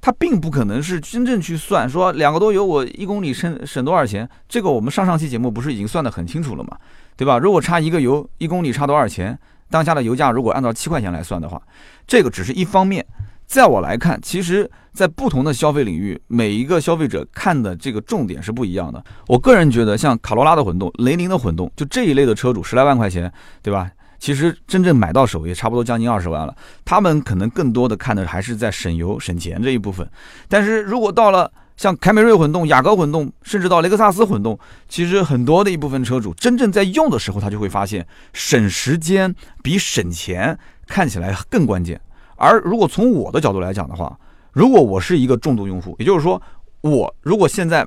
[0.00, 4.28] 他并不可能是真正去算说两个多油我一公里省省多少钱。
[4.48, 6.76] 这个我们上上期节目不是已经算得很清楚了吗？
[7.16, 7.38] 对吧？
[7.38, 9.38] 如果差一个油一公里差多少钱？
[9.70, 11.60] 当下的油价如果按照七块钱来算的话，
[12.06, 13.04] 这个只是一方面。
[13.46, 19.02] 在我来看，其实，在不同的消费领域，每一个消费者看的这个重点是不一样的。
[19.26, 23.32] 我个人觉得，像卡罗拉的混动、雷凌的混动，就这一类的车主，十来万块钱，
[23.62, 23.90] 对吧？
[24.18, 26.54] 其实真正买到手也差不多将近二十万了。
[26.84, 30.08] 他们可能更多的看的还是在省油省钱这一部分。
[30.48, 42.00] 但是如果到了像凯美瑞混动、雅阁混动，甚至到雷克萨斯混动，其实很多的一部分车主真正在用的时候，他就会发现，省时间比省钱看起来更关键。
[42.34, 44.18] 而如果从我的角度来讲的话，
[44.52, 46.42] 如果我是一个重度用户，也就是说，
[46.80, 47.86] 我如果现在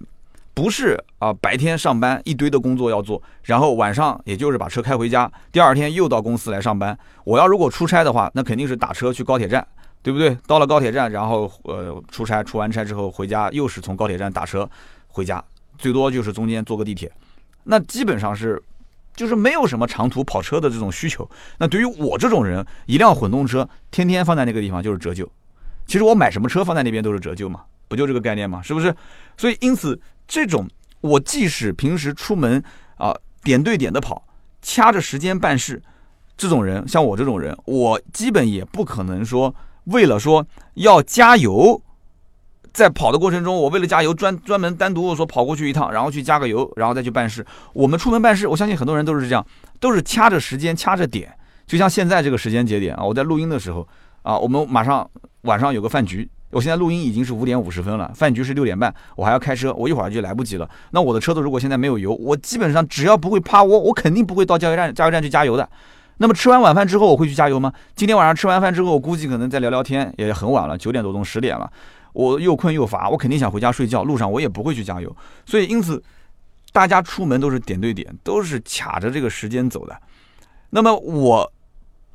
[0.53, 9.65] 不是啊白天上班一堆的工作要做，然后晚上也就是把车开回家，第二天又到公司来上班，我要如果出差的话，那肯定是打车去高铁站，
[10.01, 10.37] 对不对？
[10.47, 14.69] 到了高铁站，然后呃出差，出完差之后回家，又是从高铁站打车
[15.07, 15.43] 回家，
[15.77, 17.11] 最多就是中间坐个地铁，
[17.63, 18.61] 那基本上是。
[19.13, 21.29] 就是没有什么长途跑车的这种需求。
[21.57, 25.29] 那对于我这种人，一辆混动车天天放在那个地方就是折旧。
[25.85, 27.59] 其实我买什么车放在那边都是折旧嘛，
[27.89, 28.95] 不就这个概念嘛，是不是？
[29.35, 29.99] 所以因此，
[30.31, 30.65] 这种
[31.01, 32.63] 我即使平时出门
[32.95, 33.13] 啊
[33.43, 34.25] 点对点的跑，
[34.61, 35.81] 掐着时间办事，
[36.37, 39.53] 这种人像我这种人，我基本也不可能说
[39.87, 41.81] 为了说要加油。
[42.71, 47.45] 在跑的过程中，我为了加油专专门单独说跑过去一趟，然后去加个油，然后再去办事。
[47.73, 49.45] 我们出门办事，我相信很多人都是这样，
[49.81, 51.29] 都是掐着时间掐着点。
[51.67, 53.85] 就像现在这个时间节点啊，我在录音的时候
[54.21, 55.05] 啊，我们马上
[55.41, 60.69] 晚上有个饭局，我现在录音已经是五点五十分了，饭局是六点半，我还要开车，我一会儿就来不及了。
[60.91, 65.67] 那我的车子如果现在没有油，我基本上只要不会趴窝，我肯定不会到加油站加油站去加油的。
[66.17, 67.73] 那么吃完晚饭之后，我会去加油吗？
[67.95, 71.71] 今天晚上吃完饭之后，我估计可能再聊聊天，也很晚了，九点多钟十点了。
[72.13, 74.03] 我又困又乏，我肯定想回家睡觉。
[74.03, 76.03] 路上我也不会去加油，所以因此，
[76.73, 79.97] 大家出门都是点对点，都是卡着这个时间走的。
[80.71, 81.51] 那么我，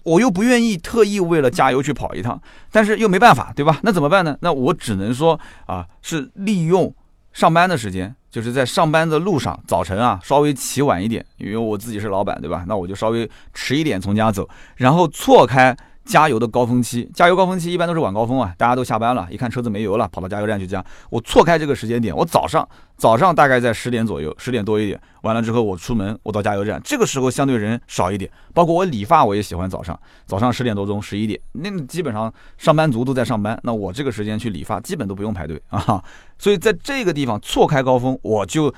[0.07, 2.41] 我又不愿意特意为了加油去跑一趟，
[2.71, 3.81] 但是又没办法，对吧？
[3.83, 4.39] 那怎么办呢？
[4.41, 6.95] 那我只能说啊，是利用
[7.33, 12.65] 上班的时间，就是在上班的路上，早晨啊稍微起晚一点，因为我自己是老板，对吧？
[12.69, 15.77] 那我就稍微迟一点从家走，然后错开。
[16.07, 20.83] 加油的高峰期，加油高峰期一般都是晚高峰啊，大家都下班了，一看车子没油了，跑到加油站去加。
[21.11, 22.67] 我错开这个时间点，我早上
[22.97, 28.31] 早上大概在十点左右，十点多一点，完了之后我出门，我到加油站，这个时候相对人少一点。
[28.55, 36.03] 包括我理发，我也喜欢早上，早上十点多钟，十一点，那基本上上班族都在上班，那我这个时间去理发，基本都不用排队啊。
[36.39, 38.73] 所以在这个地方错开高峰，我就。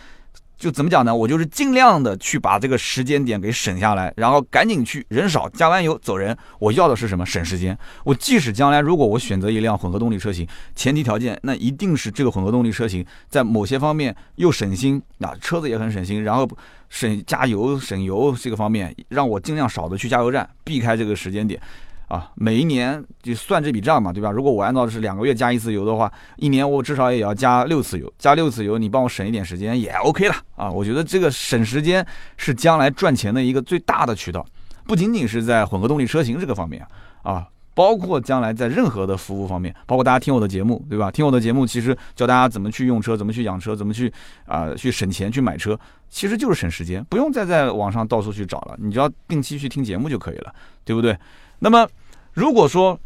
[0.59, 1.15] 就怎么讲呢？
[1.15, 6.37] 我就是尽量的去把这个时间点给省下来，然后赶紧去，人少加完油走人。
[6.59, 7.25] 我要的是什么？
[7.25, 7.79] 省时间。
[8.05, 16.49] 我即使将来如果我选择一辆混合动力车型，前提条件那一定是这个混合动力车型在某些方面又省心，啊车子也很省心，然后
[16.89, 21.61] 省加油省油这个方面，让我尽量少的去加油站，避开这个时间点。
[22.09, 24.31] 啊，每一年就算这笔账嘛，对吧？
[24.31, 30.71] 如果我按照是两个月加一次油的话，一年我至少也要加六次油，加六次油，你帮我省一点时间也 OK 了啊！
[30.71, 32.05] 我觉得这个省时间
[32.39, 34.45] 是将来赚钱的一个最大的渠道，
[34.87, 36.83] 不仅仅是在混合动力车型这个方面
[37.23, 41.11] 啊，包括将来在任何的服务方面，包括大家听我的节目，对吧？
[41.11, 44.11] 听我的节目其实教大家怎么去用车，怎么去养车，怎么去
[44.47, 50.55] 啊去省钱去买车，其实就是省时间，不用再在网上到处去找了，你只要定期去听节目就可以了，
[50.87, 51.15] 对不对？
[51.61, 51.89] 那么，
[52.35, 52.99] 如果说，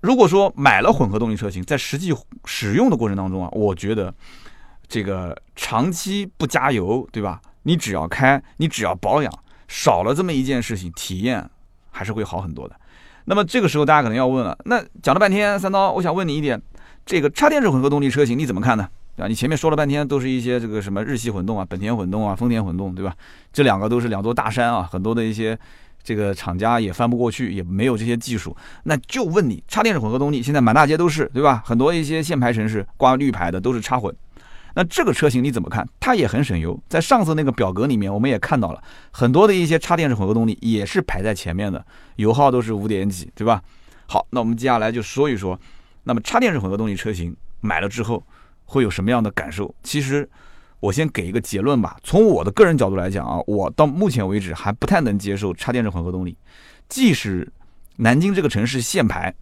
[0.00, 4.14] 如果说买了混合动力车型，在实际使用的过程当中啊，我觉得
[4.86, 7.40] 这个长期不加油，对吧？
[7.64, 9.32] 你只要开，你只要保养，
[9.66, 11.50] 少了这么一件事情，体验
[11.90, 12.76] 还是会好很多的。
[13.24, 16.60] 那么这个时候大家可能要问了，那讲了半天，三刀，我想问你一点，
[17.04, 18.88] 这个插电式混合动力车型你怎么看呢？
[19.16, 19.28] 对吧？
[19.28, 23.14] 你前面说了半天都是一些这个什么日系混动啊、本田混动啊、丰田混动，对吧？
[23.52, 25.58] 这两个都是两座大山啊，很多的一些。
[26.04, 31.62] 这个厂家也翻不过去，也没有这些技术，那就问你，插电式混合动力现在满大街都是，对吧？
[31.64, 34.14] 很多一些限牌城市挂绿牌的都是插混，
[34.74, 35.88] 那这个车型你怎么看？
[35.98, 41.84] 它也很省油，在上次那个表格里面我们也看到了很多的一些插电式混合动力也是排在前面的，
[42.16, 43.62] 油耗都是五点几，对吧？
[44.06, 45.58] 好，那我们接下来就说一说，
[46.02, 48.22] 那么插电式混合动力车型买了之后
[48.66, 49.74] 会有什么样的感受？
[49.82, 50.28] 其实。
[50.84, 51.96] 我先给一个结论吧。
[52.02, 56.36] 从我的个人角度来讲啊，我到目前为止还不太能接受插电式混合动力。
[56.90, 57.50] 即使
[57.96, 59.34] 南京这个城市限牌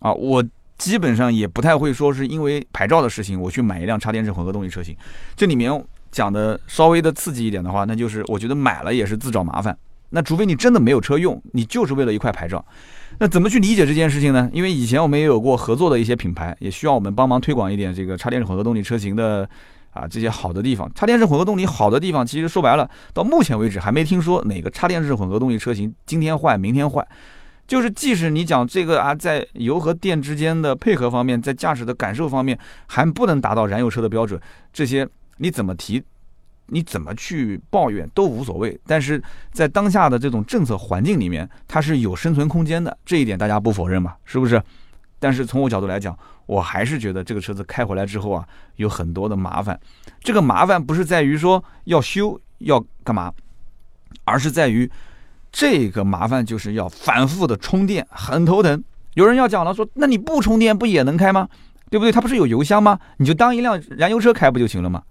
[0.00, 0.44] 啊，我
[0.76, 4.94] 基本上也不太会说是因为牌照的事情我去买一辆插电式混合动力车型。
[5.34, 5.72] 这里面
[6.12, 9.74] 讲的稍微的刺激一点的话，那就是我觉得买了也是自找麻烦。
[10.10, 12.62] 那除非你真的没有车用，你就是为了一块牌照。
[13.18, 14.50] 那怎么去理解这件事情呢？
[14.52, 19.48] 因为以前我们也有过合作的一些品牌，也需要我们帮忙推广一点这个插电式混合动力车型的。
[19.96, 27.06] 啊，这些好的地方，插电式混合动力好的地方，其实说白了，到目前为止还没听说哪个插电式混合动力车型今天坏明天坏。
[27.66, 32.56] 就是即使你讲这个啊，在油和电之间的配合方面，在驾驶的感受方面
[32.86, 34.40] 还不能达到燃油车的标准，
[34.72, 36.00] 这些你怎么提，
[36.66, 38.78] 你怎么去抱怨都无所谓。
[38.86, 44.14] 但是在当下的这种政策环境里面，它是有生存空间的，这一点大家不否认嘛？
[44.24, 44.62] 是不是？
[45.18, 49.78] 但是从我角度来讲，我还是觉得这个车子开回来之后啊，有很多的麻烦。
[50.20, 53.32] 这个麻烦不是在于说要修要干嘛，
[54.24, 54.90] 而是在于
[55.50, 58.84] 这个麻烦就是要反复的充电，很头疼。
[59.14, 61.48] 有人要讲了说，那你不充电不也能开吗？
[61.88, 62.12] 对不对？
[62.12, 62.98] 它不是有油箱吗？
[63.16, 65.02] 你就当一辆燃油车开不就行了吗？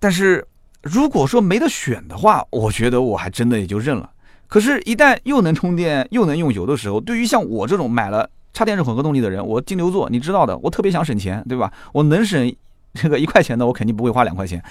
[0.00, 0.44] 但是
[0.82, 4.10] 如果说没得选的话，我觉得我还真的也就认了。
[4.48, 8.28] 可是，一旦又能充电又能用油的时候，对于像我这种买了。
[8.52, 11.72] 插电式混合动力的人，我金牛座，你知道的，我特别想省钱，对吧？
[11.92, 12.54] 我能省
[12.94, 14.62] 这个一块钱的，我肯定不会花两块钱。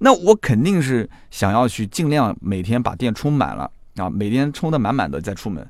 [0.00, 5.66] 那我肯定是想要去尽量每天把电充满了啊，每天充的满满的再出门。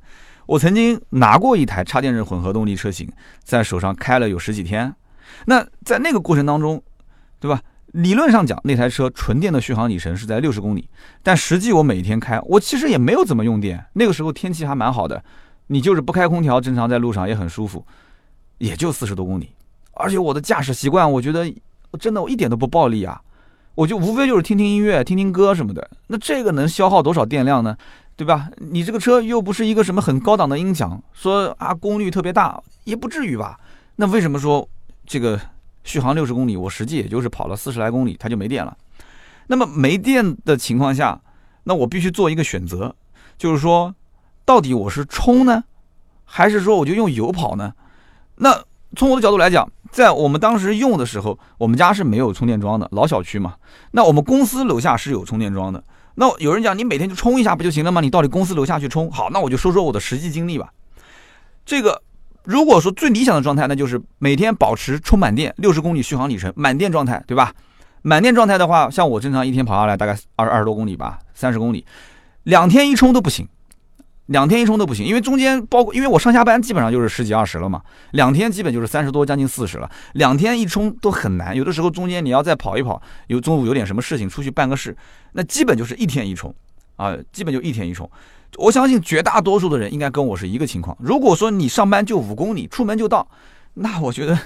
[0.47, 3.09] 我曾经拿过一台插电式混合动力车型，
[3.45, 4.93] 在手上开了有十几天。
[5.47, 6.83] 那在那个过程当中，
[7.39, 7.61] 对吧？
[7.93, 10.89] 理论上讲，那台车纯电的续航里程是在六十公里，
[11.23, 13.85] 但实际我每天开，我其实也没有怎么用电。
[13.95, 15.23] 那个时候天气还蛮好的。
[15.73, 17.87] 你就是不开空调，正常在路上也很舒服，
[18.59, 19.51] 也就四十多公里。
[19.93, 21.49] 而且我的驾驶习惯，我觉得
[22.01, 23.21] 真的我一点都不暴力啊，
[23.77, 25.89] 我就无非就是听听音乐、听听歌什么的。
[26.09, 27.77] 那这个能消耗多少电量呢？
[28.17, 28.51] 对吧？
[28.57, 33.57] 你这个车又不是一个什么很高档的音响，说啊功率特别大，也不至于吧？
[33.95, 34.69] 那为什么说
[35.07, 35.41] 这个
[35.85, 38.77] 续航六十公里，我实际也就是跑了四十来公里，它就没电了？
[39.47, 41.21] 那么没电的情况下，
[41.63, 42.93] 那我必须做一个选择，
[43.39, 43.95] 就是说。
[44.51, 45.63] 到底我是充呢，
[46.25, 47.73] 还是说我就用油跑呢？
[48.35, 48.65] 那
[48.97, 53.55] 从我的角度来讲，在我们当时用的时候，我们家是没有充电桩的，老小区嘛。
[53.93, 55.81] 那我们公司楼下是有充电桩的。
[56.17, 58.01] 那有人讲，你每天就充一下不就行了吗？
[58.01, 59.09] 你到底公司楼下去充？
[59.13, 60.71] 好，那我就说说我的实际经历吧。
[61.65, 62.03] 这个
[62.43, 67.55] 如果说最理想的状态，那就是每天保持充满电，六十公里续航里程，满电状态，对吧？
[68.03, 71.87] 满电状态的话，像我正常一天跑下来大概二二十多公里吧，三十公里，
[72.43, 73.47] 两天一充都不行。
[74.31, 79.91] 两天一充都不行，因为中间包括，因为我上下班基本上就是十几二十了嘛，两天基本就是三十多，将近四十了。
[80.15, 84.97] 两天一充都很难，有的时候中间你要再跑一跑，有中午有点什么事情出去办个事，
[85.33, 86.55] 那基本就是一天一充，
[86.95, 88.09] 啊，基本就一天一充。
[88.57, 90.97] 我相信绝大多数的人应该跟我是一个情况。
[91.01, 93.27] 如果说你上班就五公里，出门就到，
[93.75, 94.39] 那我觉得。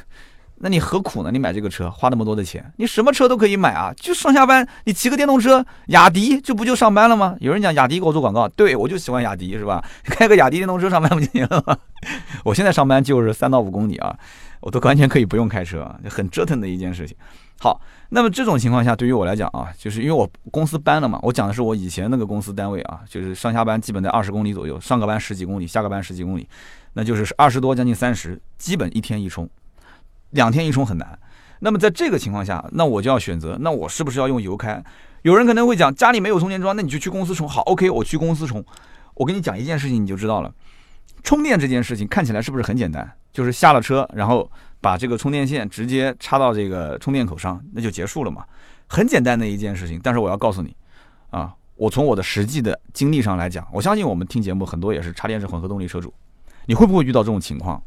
[0.56, 1.30] 那你何苦呢？
[1.30, 3.92] 你买这个车花那么多的钱，你什么车都可以买啊！
[3.96, 7.36] 就上下班，你骑个电动车，雅迪，这不就上班了吗？
[7.40, 9.84] 有人讲雅迪给我做广告，对我就喜欢雅迪，是吧？
[10.04, 11.76] 开个雅迪电动车上班不就行了吗？
[12.44, 14.16] 我现在上班就是三到五公里啊，
[14.60, 17.16] 我都完全可以不用开车，很折腾的一件事情。
[17.60, 26.48] 好，那么这种情况下，对于我来讲啊，就是因为我公司搬了嘛，我讲的是我以前那个公司单位啊，就是上下班基本在二十公里左右，上个班十几公里，下个班十几公里，
[26.94, 29.48] 那就是二十多将近三十，基本一天一充。
[30.34, 31.18] 两天一充很难，
[31.60, 34.82] 那么在这个情况下，那我就要选择，那我是不是要用油开？
[35.22, 37.48] 有人可能会讲家里没有充电桩，那你就去公司充。
[37.48, 38.62] 好，OK，我去公司充。
[39.14, 40.52] 我跟你讲一件事情，你就知道了。
[41.22, 43.10] 充电这件事情看起来是不是很简单？
[43.32, 48.44] 就是下了车，然后把这个充电线直接插到这个充电口上，那就结束了嘛？
[48.88, 49.98] 很简单的一件事情。
[50.02, 50.76] 但是我要告诉你，
[51.30, 56.12] 啊，我从我的实际的经历上来讲，我相信我们听节目很多也是插电式混合动力车主，
[56.66, 57.82] 你会不会遇到这种情况？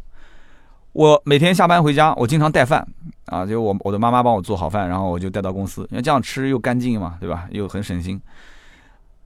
[0.98, 2.84] 我每天下班回家，我经常带饭
[3.26, 7.48] 啊，就我我的妈妈帮我做好饭，然后我就带到公司，因为这样吃又干净嘛，对吧？
[7.52, 8.20] 又很省心。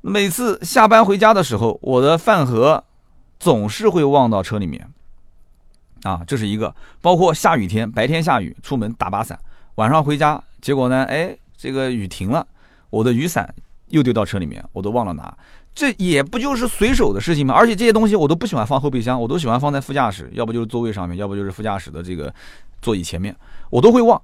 [0.01, 2.83] 每次下班回家的时候，我的饭盒
[3.39, 4.85] 总是会忘到车里面
[6.03, 6.75] 啊，这是一个。
[6.99, 9.39] 包括下雨天，白天下雨出门打把伞，
[9.75, 12.45] 晚上回家，结果呢，哎，这个雨停了，
[12.89, 13.55] 我的雨伞
[13.87, 15.33] 又丢到车里面，我都忘了拿。
[15.73, 17.53] 这也不就是随手的事情吗？
[17.53, 22.33] 而且这些东西我都不喜欢放后备箱，我都喜欢放在副驾驶，要不就是座位上面，要不就是副驾驶的这个
[22.81, 23.33] 座椅前面，
[23.69, 24.21] 我都会忘。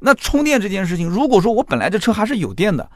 [0.00, 2.90] 那充电这件事情，如果说我本来这车还是有电的，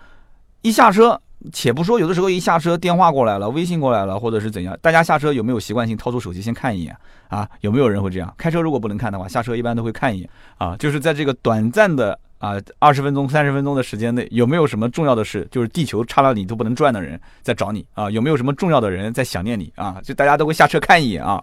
[0.63, 1.21] 一下车，
[1.53, 6.97] 且不说有的时候一下车电话过来了，微信过来了，或者是怎样，大家下车有没有习惯性掏出手机先看一眼
[7.29, 7.49] 啊？
[7.61, 8.35] 有没有人会这样？
[8.37, 12.19] 开车如果不能看的话，下车一般都会看一眼啊，就是在这个短暂的。
[12.39, 15.47] 啊，二十分钟、三十分钟的时间内，有没有什么重要的事？
[15.51, 18.11] 就是地球差了你都不能转的人在找你啊？
[18.11, 20.01] 有没有什么重要的人在想念你啊？
[20.03, 21.43] 就大家都会下车看一眼啊。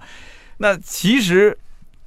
[0.57, 1.57] 那其实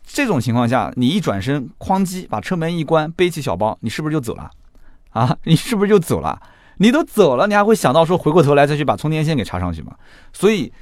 [0.04, 4.50] 这种情况下，你一转身，哐叽把车门一关，背起小包，你是不是就走了？
[5.10, 6.40] 啊，你是不是就走了？
[6.78, 9.96] 你都走了，你还会想到说回过头来再去把充电线给插上去吗？
[10.32, 10.72] 所以，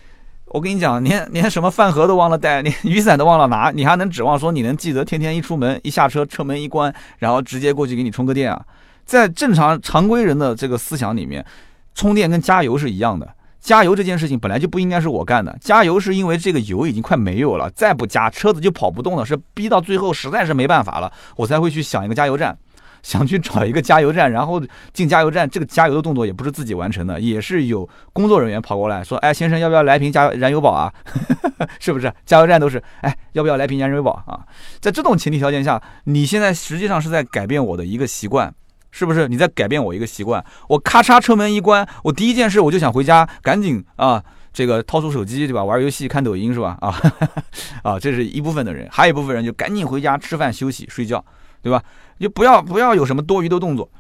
[0.55, 8.65] 我跟你讲，连连什么饭盒都忘了带，连雨伞都忘了拿，你还能指望说你能记得天天一出门一下车车门一关，然后直接过去给你充个电啊？
[9.05, 11.45] 在正常常规人的这个思想里面，
[11.93, 13.29] 充电跟加油是一样的。
[13.61, 22.57] 加油这件事情本来就不应该是我干的，加油是因为这个油已经快没有了，再不加车子就跑不动了，是逼到最后实在是没办法了，我才会去想一个加油站，
[23.05, 24.61] 想去找一个加油站， 然后
[24.93, 30.93] 进加油站，这个加油的动作也不是自己完成的，也是有工作人员跑过来说，哎，先生要不要来瓶加燃油宝啊？
[31.79, 32.13] 是不是？
[32.27, 34.41] 加油站都是，哎，要不要来瓶燃油宝啊？
[34.81, 38.53] 在这种前提条件下，你现在实际上是在改变我的一个习惯。
[38.97, 40.45] 是不是你在改变我一个习惯？
[40.69, 45.65] 我咔嚓车门一关，我第一件事我就想回家，赶紧啊，这个掏出手机，对吧？
[45.65, 46.79] 玩游戏、看抖音是吧？
[46.81, 46.95] 啊
[47.83, 51.25] 啊，这是一部分的人，还有一部分人就赶紧回家吃饭、休息、睡觉，
[51.61, 51.83] 对吧？
[52.19, 53.91] 就不要不要有什么多余的动作。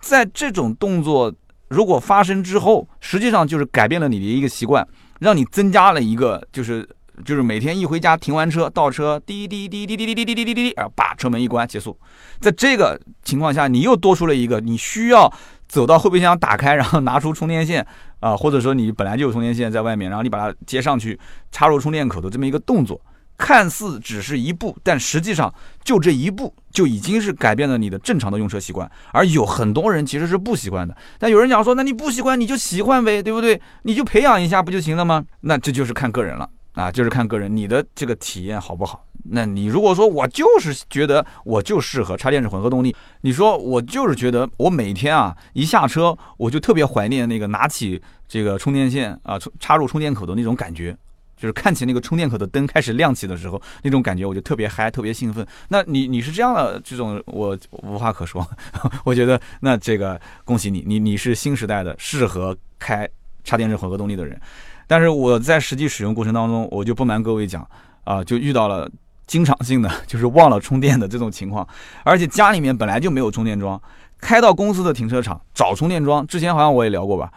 [0.00, 1.32] 在这种动作
[1.68, 4.86] 如果发生之后，实际上就是改变了你的一个习惯，
[5.20, 6.88] 让你增加了一个就是。
[7.24, 11.98] 就是每天一回家停完车倒车滴滴滴滴滴滴滴滴滴滴滴，然后把车门一关结束。
[12.40, 15.32] 在这个情况下，你又多出了一个你需要
[15.66, 17.86] 走到后备箱打开，然后拿出充电线
[18.20, 21.18] 啊，或者说你本来就有充电线在外面，然后你把它接上去
[21.50, 23.00] 插入充电口的这么一个动作，
[23.38, 25.52] 看似只是一步，但实际上
[25.84, 28.90] 就这一步就已经是改变了你的正常的用车习惯。
[29.12, 33.60] 而有很多人其实是不习惯的，但有人讲说，那你不习惯你就喜欢呗，对不对？
[33.82, 35.24] 你就培养一下不就行了吗？
[35.40, 36.48] 那这就是看个人了。
[36.72, 39.02] 啊，就是看个人，你的这个体验好不好？
[39.30, 50.94] 那你如果说我就是觉得我就适合插电式混合动力，你说我就是觉得我每天啊一下车我就特别怀念那个拿起这个充电线啊插入充电口的那种感觉，
[51.36, 55.46] 就是看起那个充电口的灯开始亮起的时候那种感觉，我就特别嗨，特别兴奋。
[55.68, 58.46] 那你你是这样的这种，我无话可说。
[59.04, 63.08] 我觉得那这个恭喜你，你你是新时代的适合开
[63.44, 64.40] 插电式混合动力的人。
[64.86, 67.68] 但是我在实际使用过程当中，我就不瞒各位讲
[68.04, 68.88] 啊，就遇到了
[69.26, 71.66] 经常性的就是忘了充电的这种情况，
[72.04, 73.80] 而且家里面本来就没有充电桩，
[74.20, 76.24] 开到公司的停车场找充电桩。
[76.26, 77.32] 之前好像我也聊过吧，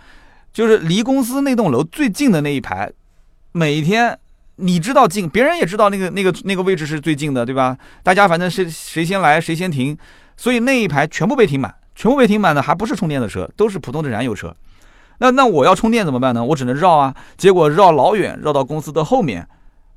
[0.54, 2.92] 就是离公司那栋楼最近的那一排，
[3.52, 4.18] 每天
[4.58, 7.78] 你知道近，别人也知道那个那个那个位置是最近的，对吧？
[8.04, 9.98] 大家反正是谁先来谁先停，
[10.38, 14.56] 所以那一排全部被停满，全部被停满的还不是充电的车，都是普通的燃油车。
[15.20, 16.44] 那那我要充电怎么办呢？
[16.44, 19.48] 我只能绕啊，结果绕老远，绕到公司的后面，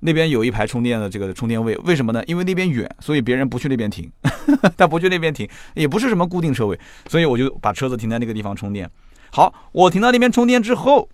[0.00, 1.76] 那边有一排充电的这个充电位。
[1.84, 2.22] 为什么呢？
[2.26, 4.10] 因为那边远，所以别人不去那边停，
[4.76, 8.90] 他不去那边停，也不是什么固定车位，所以我就把车子停在那个地方充电。
[9.30, 11.08] 好，我停到那边充电之后，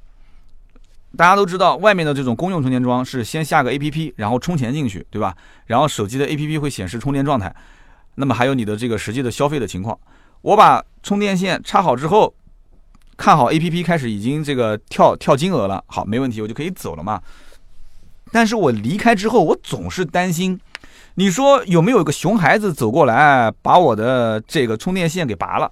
[1.17, 5.35] 大家都知道，外面的这种公用充电桩是先下个 APP，然后充钱进去，对吧？
[5.67, 7.55] 然后手机的 APP 会显示充电状态，
[8.17, 9.99] 那么还有你的这个实际的消费的情况。
[10.43, 12.35] 我把充电线插好之后。
[13.21, 17.21] 看好 A P P 开始已经这个跳跳金额了，好，没问题，我就可以走了嘛。
[18.31, 20.57] 但是我离开之后，我总是担心，
[21.15, 25.69] 你说有没有一个熊孩子走过来把我的这个充电线给拔了？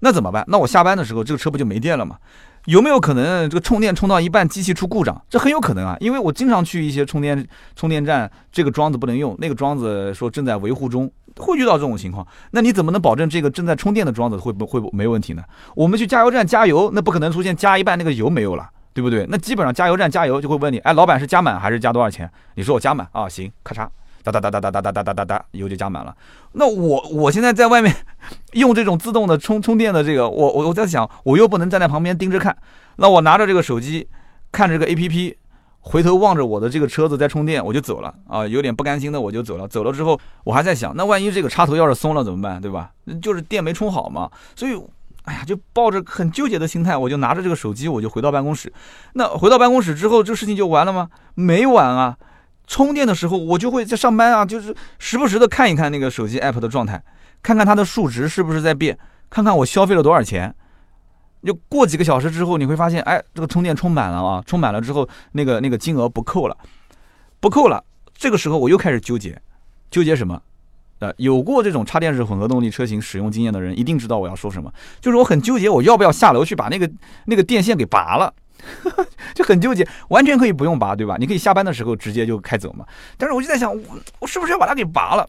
[0.00, 0.44] 那怎么办？
[0.48, 2.18] 那我下班的时候这个车不就没电了吗？
[2.66, 5.20] 有没有可能这个充电充到一半机器出故障？
[5.28, 11.10] 这很有可能啊，因为我经常去一些充电充电站，这个桩子不能用，那个桩子说正在维护中。
[11.36, 15.42] 会遇到这种情况，那你怎么能保证这个正在充电的桩子会不会没问题呢？
[15.74, 19.24] 我们去加油站加油，那不可能出现加一半那个油没有了，对不对？
[19.30, 22.28] 那基本上加油站加油就会问你，哎，老板是加满还是加多少钱？
[22.56, 23.88] 你说我加满啊，行，咔嚓，
[24.22, 26.14] 哒哒哒哒哒哒哒哒哒哒哒，油就加满了。
[26.52, 27.94] 那我我现在在外面
[28.52, 32.56] 用这种自动的充充电的这个，我我我在想，我又不能站在旁边盯着看，
[32.96, 34.08] 那我拿着这个手机
[34.52, 35.36] 看着这个 A P P。
[35.82, 39.66] 回头望着我的这个车子在充电，我就走了啊，有点不甘心的我就走了。
[39.66, 42.90] 走了之后，我还在想，那万一这个插头要是松了怎么办，对吧？
[43.22, 44.30] 就是电没充好嘛。
[44.54, 44.78] 所以，
[45.22, 48.70] 哎呀，就抱着很纠结的心态，我就拿着这个手机，我就回到办公室。
[49.14, 51.08] 那回到办公室之后，这事情就完了吗？
[51.34, 52.14] 没完啊！
[52.70, 57.02] 充电的时候，我就会在上班啊，就是时不时的看一看那个手机 app 的状态，
[57.42, 58.96] 看看它的数值是不是在变，
[59.28, 60.54] 看看我消费了多少钱。
[61.44, 66.56] 就过几个小时之后，你会发现，哎，这个充电充满了啊，充满了之后，那个那个金额不扣了，
[67.40, 67.82] 不扣了。
[68.16, 69.36] 这个时候我又开始纠结，
[69.90, 70.40] 纠结什么？
[71.00, 76.88] 呃，有过这种插电式混合动力车型使用经验的人一定知道我要说什么，就是我很纠结，我要不要下楼去把那个
[77.24, 78.32] 那个电线给拔了，
[79.34, 81.16] 就很纠结，完全可以不用拔，对吧？
[81.18, 82.84] 你可以下班的时候直接就开走嘛。
[83.16, 83.82] 但是我就在想，我
[84.20, 85.28] 我是不是要把它给拔了？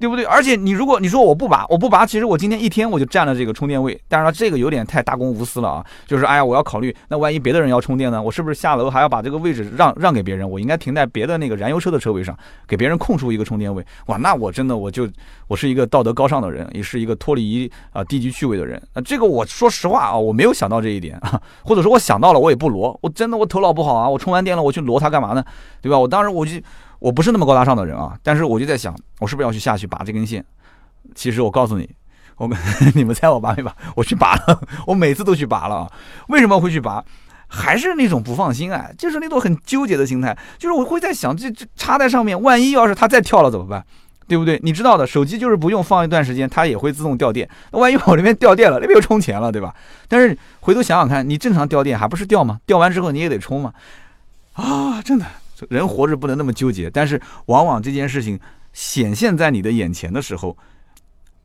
[0.00, 0.24] 对不对？
[0.24, 4.00] 而且你如果你说我不拔，我不拔，其实我今天一天我就占了这个充电位。
[4.08, 5.84] 当然了，这个有点太大公无私了啊。
[6.06, 8.20] 就是哎呀，我要考虑，那万一别的人要充电呢？
[8.20, 10.48] 我是不是下楼还要把这个位置让让给别人？
[10.48, 12.34] 我应该停在别的那个燃油车的车位上，
[12.66, 13.84] 给别人空出一个充电位。
[14.06, 15.06] 哇，那我真的我就
[15.46, 18.80] 我是一个道德高尚的人，也是一个脱离啊低级趣味的人。
[18.94, 22.98] 啊，这个我说实话啊，我没有想到这一点啊， 或者说我想到了，我也不挪。
[23.02, 25.44] 我真的我头脑不好啊，我充完电了，我去挪它干嘛呢？
[25.82, 25.98] 对吧？
[25.98, 26.52] 我当时我就
[27.00, 30.44] 我不是那么高大上的人啊，但是我就在想，我是不是要去下去拔这根线？
[31.14, 31.90] 其实我告诉你，
[32.36, 32.56] 我们
[32.94, 33.74] 你们猜我拔没拔？
[33.96, 35.92] 我去拔了，我每次都去拔了啊。
[36.28, 37.04] 为什么会去拔？
[37.48, 40.38] 还是那种不放心啊，就是那种很纠结的心态。
[40.56, 43.84] 就是我会在想，这这插在上面，万一要是它再跳了怎么办？
[44.28, 44.60] 对不对？
[44.62, 47.48] 你知道的，手机就是不用放一段时间，它也会自动掉电。
[47.72, 49.74] 那万一我这边掉电了，那边又充钱了，对吧？
[50.06, 52.60] 但是回头想想看，你正常掉电还不是掉吗？
[52.64, 53.72] 掉完之后你也得充嘛。
[54.52, 55.26] 啊，真的，
[55.68, 56.88] 人活着不能那么纠结。
[56.90, 58.38] 但是往往这件事情
[58.72, 60.56] 显现在你的眼前的时候。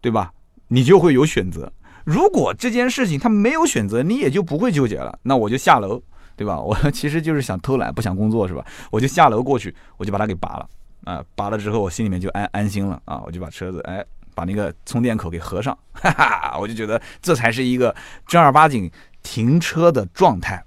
[0.01, 0.31] 对吧？
[0.67, 1.73] 你就会有选择。
[2.03, 5.17] 如果这件事情他没有选择，你也就不会纠结了。
[5.23, 5.99] 那我就下楼，
[6.35, 6.59] 对吧？
[6.61, 8.63] 我其实就是想偷懒，不想工作，是吧？
[8.91, 10.69] 我就下楼过去，我就把它给拔了
[11.05, 11.23] 啊！
[11.33, 13.23] 拔了之后，我心里面就安安心了啊！
[13.25, 14.05] 我就把车子哎，
[14.35, 16.57] 把那个充电口给合上，哈哈！
[16.59, 17.95] 我就觉得这才是一个
[18.27, 18.91] 正儿八经
[19.23, 20.63] 停车的状态。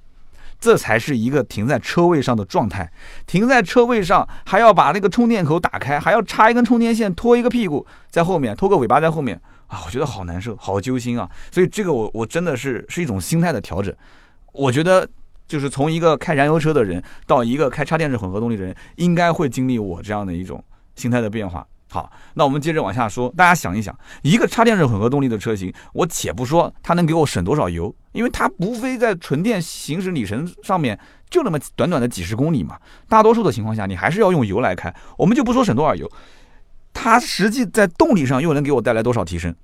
[0.61, 2.91] 这才是一个停在车位上的状态，
[3.27, 11.31] 停在车位上还要把那个充电口打开，还要插一根充电线，拖一个屁股在后面，拖个尾巴在后面啊，我觉得好难受，好揪心啊！
[11.51, 13.95] 所以这个我我真的是是一种心态的调整。
[14.53, 15.09] 我觉得
[15.47, 20.63] 就是从一个开燃油车的人到一个开插电式混合动力的人，应该会经历我这样的一种
[20.97, 21.65] 心态的变化。
[21.91, 23.33] 好，那我们接着往下说。
[23.35, 30.99] 大家想一想，一个插电式混合动力的车型，我且不说它能给我省多少油，因为它无非在纯电行驶里程上面
[31.31, 32.79] 就那么短短的几十公里嘛。
[33.09, 34.95] 大多数的情况下，你还是要用油来开。
[35.17, 36.11] 我们就不说省多少油，
[36.93, 39.55] 它实际在动力上又能给我带来多少提升？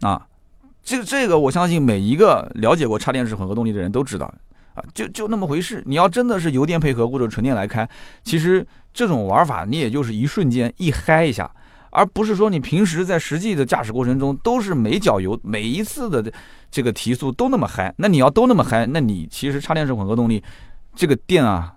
[0.00, 0.26] 啊，
[0.82, 4.34] 这个这个我相信每一个了解过插电式混合动力的人都知道。
[4.74, 5.82] 啊，就就那么回事。
[5.86, 7.88] 你要真的是油电配合或者纯电来开，
[8.22, 11.50] 其实这种玩法你也就是一瞬间一嗨一下，
[11.90, 16.32] 而不是说你平时在实际的驾驶过程中都是每脚油每一次的
[16.70, 17.94] 这个提速都那么嗨。
[17.98, 20.42] 那你要都那么嗨，那你其实插电式混合动力
[20.94, 21.74] 这个电啊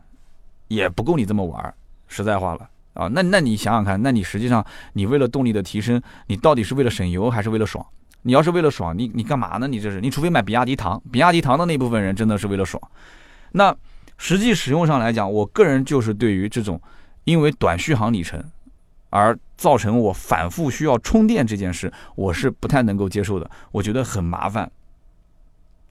[0.67, 1.73] 也不够你这么玩。
[2.07, 4.63] 实在话了啊，那那你想想看，那你实际上
[4.93, 7.83] 你为了动力的提升，你到底是为了省油还是为了爽？
[8.23, 9.67] 你要是为了爽，你你干嘛呢？
[9.67, 12.81] 你这是，你除非买比亚迪唐，比亚迪唐的那部分人真的是为了爽。
[13.51, 13.75] 那
[14.17, 16.81] 实际使用上来讲，我个人就是对于这种
[17.25, 18.43] 因为短续航里程
[19.09, 24.71] 而造成我反复需要充电这件事，我是不太能够接受的，我觉得很麻烦。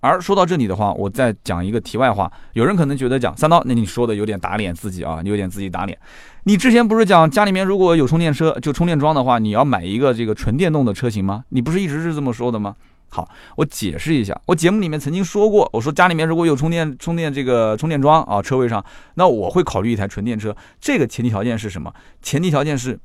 [0.03, 2.31] 而说到这里的话，我再讲一个题外话。
[2.55, 5.97] 有人可能觉得讲三刀，那你说的有点打脸自己啊，你有点自己打脸。
[6.43, 11.45] 你之前不是讲家里面如果有充电车，就充电桩的话，你要买一个这个纯电动的车型吗？
[11.51, 12.75] 你不是一直是这么说的吗？
[13.11, 18.85] 好，我解释一下，我节目里面曾经说过，我说家里面如果有充电充电这个充电桩啊，车位上，
[19.15, 20.57] 那我会考虑一台纯电车。
[20.81, 21.95] 这个前提条件是什么？
[22.21, 22.99] 前提条件是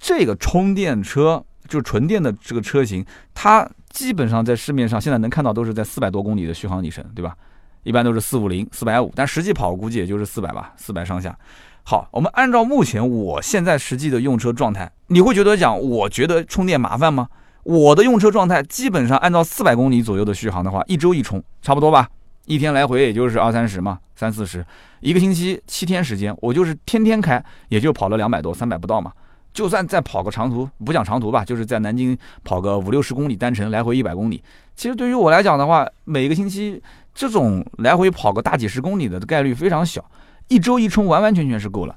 [0.00, 3.04] 这个充电车就是纯电的这个车型，
[3.34, 3.68] 它。
[3.96, 7.34] 基本上在市面上现在能看到都是在四百多公里的续航里程，对吧？
[7.82, 11.34] 一般都是四五零、四百五，但实际跑估计也就是四百吧，四百上下。
[11.82, 17.26] 好，我们按照目前我现在实际的用车状态，你会觉得讲，我觉得充电麻烦吗？
[17.62, 22.06] 我的用车状态基本上按照四百公里左右的续航的话，一周一充差不多吧，
[22.44, 24.62] 一天来回也就是二三十嘛，三四十，
[25.00, 29.10] 一个星期七天时间，我就是天天开，也就跑了两百多、三百不到嘛。
[29.56, 34.42] 就算再跑个长途，不讲长途吧，就是在南京跑个五六十公里单程，来回一百公里。
[34.76, 36.82] 其实对于我来讲的话，每个星期
[37.14, 40.04] 这种来回跑个大几十公里的概率非常小，
[40.48, 41.96] 一周一充完完全全是够了。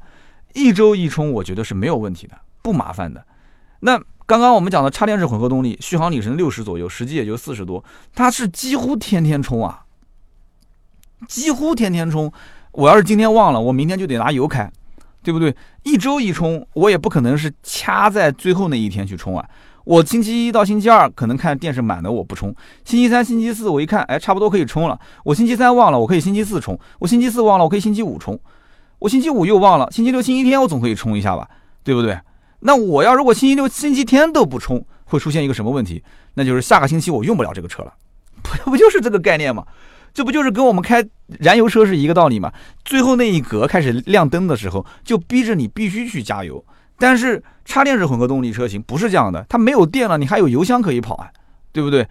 [0.53, 3.25] 一周一充，我觉得是没有问题的，不麻烦的。
[3.81, 7.83] 那刚刚我们讲的插电式混合动力，续航里程六十左右，实际也就四十多，
[8.15, 9.83] 它是几乎天天充啊，
[11.27, 12.31] 几乎天天充。
[12.71, 14.71] 我要是今天忘了，我明天就得拿油开。
[15.29, 15.55] 对不对？
[15.83, 19.45] 一周一充，我也不可能是掐在最后那一天去充啊。
[19.85, 22.53] 我星期一到星期二可能看电是满的，我不充。
[22.83, 24.99] 星期三、星期四我一看，哎，差不多可以充了。
[25.23, 26.79] 我星期三忘了，我可以星期四充。
[26.97, 28.39] 我星期四忘了，我可以星期五充。
[28.97, 31.47] 我星期五又忘了，星期六、星期天我总可以充一下吧？
[31.83, 32.19] 对不对？
[32.61, 36.03] 那我要如果星期六、星期天都不充，会出现一个什么问题？
[36.33, 37.93] 那就是下个星期我用不了这个车了，
[38.41, 39.63] 不不就是这个概念吗？
[40.13, 41.05] 这不就是跟我们开
[41.39, 42.51] 燃油车是一个道理吗？
[42.83, 46.63] 最后那一格开始亮灯的时候，就逼着你必须去加油。
[46.97, 51.29] 但是插电式混合动力车型不是这样的，它没有电了，你还有油箱可以跑啊，
[51.71, 52.05] 对不对？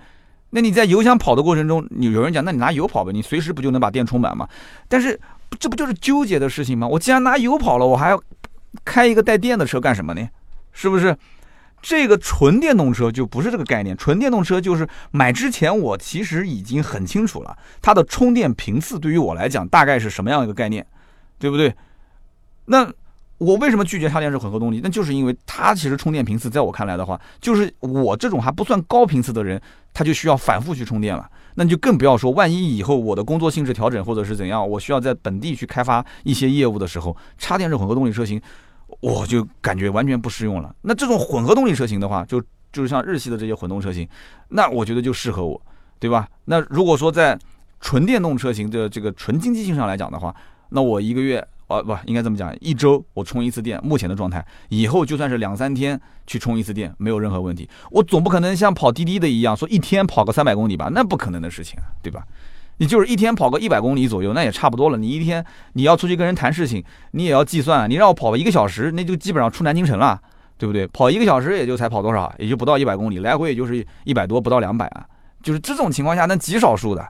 [0.51, 4.49] 那你在油箱跑的过程中，你有人讲，那你拿油跑呗，你随时不就能把电充满吗？
[4.89, 5.21] 但是
[5.59, 6.89] 这不就是纠结的事情吗？
[6.89, 8.23] 我既然拿油跑了，我还要
[8.83, 10.27] 开一个带电的车干什么呢？
[10.73, 11.15] 是不是？
[11.81, 20.85] 这个纯电动车就不是这个概念，纯电动车就是买之前我其实已经很清楚了，它的充电频次对于我来讲大概是什么样一个概念，
[21.39, 21.73] 对不对？
[22.67, 22.91] 那
[23.39, 24.81] 我为什么拒绝插电式混合动力？
[24.83, 29.61] 那就是因为它其实充电频次在我看来的话，就是我这种还不算高频次的人，
[29.95, 31.31] 他就需要反复去充电了。
[31.55, 38.41] 那你就更不要说，万一以后我的工作性质调整或者是怎样，我需要在本地去开发一些业务的时候，插电式混合动力车型。
[39.01, 40.75] 我就感觉完全不适用了。
[40.83, 42.41] 那这种混合动力车型的话，就
[42.73, 44.09] 就是像日系的这些混动车型，
[44.49, 45.61] 那我觉得就适合我，
[45.99, 46.29] 对吧？
[46.45, 47.39] 那如果说在
[47.81, 50.35] 纯电动车型的这个纯经济性上来讲的话，
[50.71, 51.39] 那我一个月
[51.69, 57.69] 啊不应该这么讲，一周我充一次电，目前的状态，以后就算是两三天去充一次电，没有任何问题。
[57.91, 60.91] 我总不可能像跑滴滴的一样，说一天跑个三百公里吧？
[60.93, 62.25] 那不可能的事情，对吧？
[62.79, 64.97] 你就是一天跑个一百公里左右，那也差不多了。
[64.97, 67.89] 你一天你要出去跟人谈事情，你也要计算。
[67.89, 70.21] 你让我跑一个小时，那就基本上出南京城了，
[70.57, 70.87] 对不对？
[70.89, 75.05] 跑一个小时也就才跑多少，也就不到一百公里，来回也就是一百多，不到两百啊。
[75.43, 77.07] 就是这种情况下，那极少数的。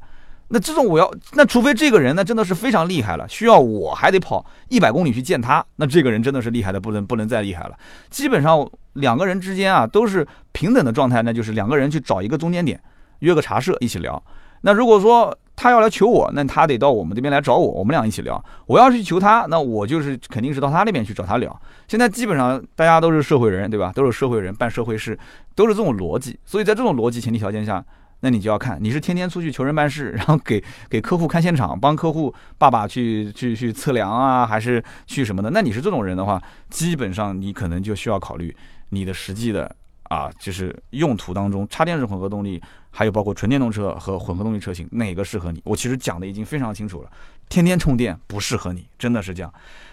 [0.51, 7.77] 那这种我要，那除非这个人那真的是非常厉害了，需要我还得跑一百公里去见他，那这个人真的是厉害的不能不能再厉害了。
[8.09, 12.81] 基本上两个人之间啊都是平等的状态，那就是两个人去找一个中间点，
[13.19, 14.23] 约个茶社一起聊。
[14.63, 18.41] 那如果说，他要来求我，那他得到我们这边来找我，我们俩一起聊。
[18.67, 21.61] 我要是去求他，那我就是肯定是到他那边去找他聊。
[21.89, 23.91] 现在基本上大家都是社会人，对吧？
[23.93, 25.19] 都是社会人办社会事，
[25.57, 26.39] 都是这种逻辑。
[26.45, 27.85] 所以在这种逻辑前提条件下，
[28.21, 35.51] 那你就要看你是天天出去求人办事，然后给给客户看现场，帮客户爸爸去去去测量啊，还是去什么的？
[35.51, 36.41] 那你是这种人的话，
[36.71, 38.55] 基本上你可能就需要考虑
[38.91, 39.75] 你的实际的。
[40.09, 45.61] 啊，就是用途当中，插电式混合动力，还有包括纯电动车和混合动力车型，哪个适合你？
[45.65, 47.11] 我其实讲的已经非常清楚了，
[47.49, 49.53] 天天充电不适合你，真的是这样。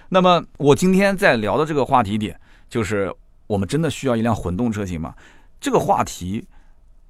[0.09, 2.39] 那么我今天在聊的这个话题点，
[2.69, 3.13] 就是
[3.47, 5.13] 我们真的需要一辆混动车型吗？
[5.59, 6.45] 这个话题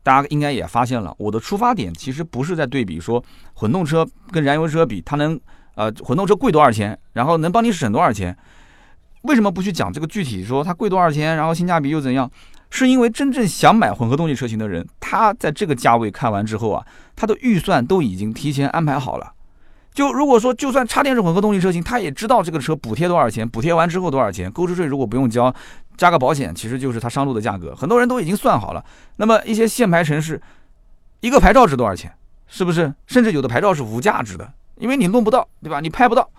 [0.01, 5.39] 大家应该也发现了，我的出发点其实不是在对比说混动车跟燃油车比，它能
[5.76, 8.36] 呃混动车贵多少钱，然后能帮你省多少钱？
[9.24, 12.30] 为什么不去讲这个具体说它贵多少钱，然后性价比又怎样？
[12.76, 19.32] 是因为真正想买混合动力车型的人，他在这个价位看完之后啊，他的预算都已经提前安排好了。
[19.94, 25.56] 就如果说就算插电式混合动力车型，他也知道这个车补贴多少钱，补贴完之后多少钱，购置税如果不用交，
[25.96, 27.74] 加个保险，其实就是他上路的价格。
[27.74, 28.84] 很多人都已经算好了。
[29.16, 30.42] 那么一些限牌城市，
[31.22, 32.12] 一个牌照值多少钱？
[32.48, 32.94] 是不是？
[33.08, 35.80] 甚至有的牌照是无价值的，因为你弄不到，对吧？
[35.80, 36.30] 你拍不到，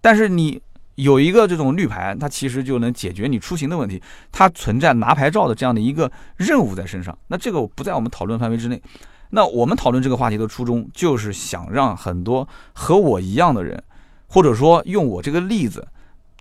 [0.00, 0.60] 但是你。
[0.96, 7.16] 有一个这种绿牌，它其实就能解决你出行的问题，它存在拿牌照的这样的一个任务在身上。
[7.28, 8.82] 那这个不在我们讨论范围之内。
[9.30, 13.82] 那我们讨论这个话题的初衷，就是想让很多和我一样的人，
[14.26, 15.86] 或者说用我这个例子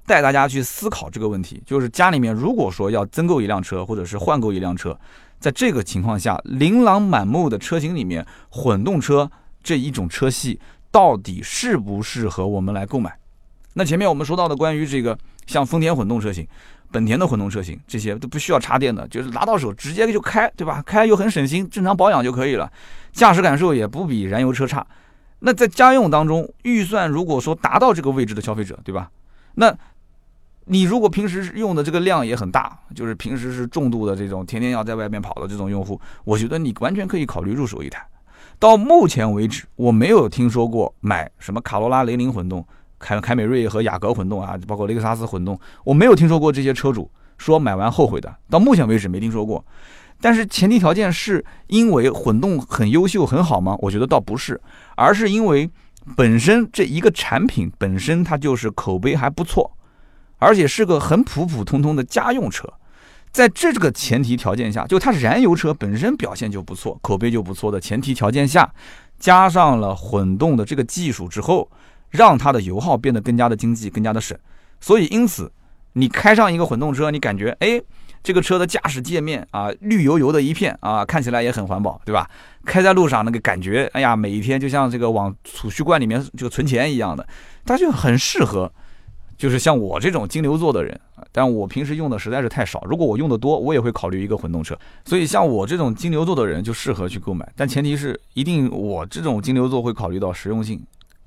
[0.05, 1.61] 带大家去思考这个问题。
[1.65, 4.97] 就是家里面如果说要增购一辆车，或者是换购一辆车，
[5.39, 9.29] 在这个情况下，琳琅满目的车型里面，混动车
[9.61, 13.17] 这一种车系到底适不适合我们来购买？
[13.77, 15.17] 那前面我们说到的关于这个
[15.47, 16.47] 像丰田混动车型、
[16.91, 20.81] 本田的混动车型，这些都不需要插电的，就是拿到手直接就开，对吧？
[20.85, 22.71] 开又很省心，正常保养就可以了，
[23.11, 24.87] 驾驶感受也不比燃油车差。
[25.39, 29.11] 那在家用当中，预算如果说达到这个位置的消费者，对吧？
[29.55, 29.77] 那
[30.67, 38.07] 你如果平时用的这个量也很大，就是平时是重度的这种天天要在外面跑的这种用户，我觉得你完全可以考虑入手一台。
[38.57, 42.65] 到目前为止，我没有听说过买什么卡罗拉、雷凌混动。
[42.97, 49.63] 凯凯美瑞和雅阁混动啊，包括雷克萨斯混动，我没有听说过这些车主说买完后悔的，到目前为止没听说过。
[50.21, 53.75] 但是前提条件是因为混动很优秀很好吗？
[53.79, 54.59] 我觉得倒不是，
[54.95, 55.69] 而是因为
[56.15, 59.69] 本身这一个产品本身它就是口碑还不错，
[60.39, 62.71] 而且是个很普普通通的家用车。
[63.31, 68.73] 在这个前提条件下，就它燃油车本身表现就不错，口碑就不错的前提条件下，
[69.19, 71.69] 加上了混动的这个技术之后。
[72.15, 74.37] 让它的油耗变得更加的经济，更加的省，
[74.79, 75.51] 所以因此，
[75.93, 77.81] 你开上一个混动车，你感觉哎，
[78.23, 82.29] 这个车的驾驶界面啊，绿油油的一片啊，看起来也很环保，对吧？
[82.65, 87.27] 开在路上那个感觉，哎呀，每一天就像这个往储蓄罐里面这个存钱一样的，
[87.63, 88.71] 它就很适合，
[89.37, 90.99] 就是像我这种金牛座的人，
[91.31, 94.75] 但我平时用的实在是太少，如果我用的多，我也会考虑一个混动车。
[95.05, 100.81] 所以像我这种金牛座的人就适合去购买，但前提是一定我这种金牛座会考虑到实用性。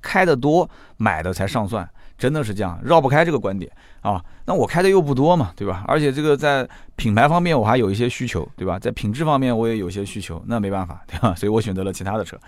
[0.08, 1.86] 开的多，买的才上算，
[2.16, 4.24] 真的是这样，绕不开这个观点啊。
[4.46, 5.84] 那我开的又不多嘛，对吧？
[5.86, 8.78] 而且这个在品牌方面我还有一些需求，对吧？
[8.78, 11.34] 在品质方面我也有些需求，那没办法，对吧？
[11.34, 12.38] 所以我选择了其他的车。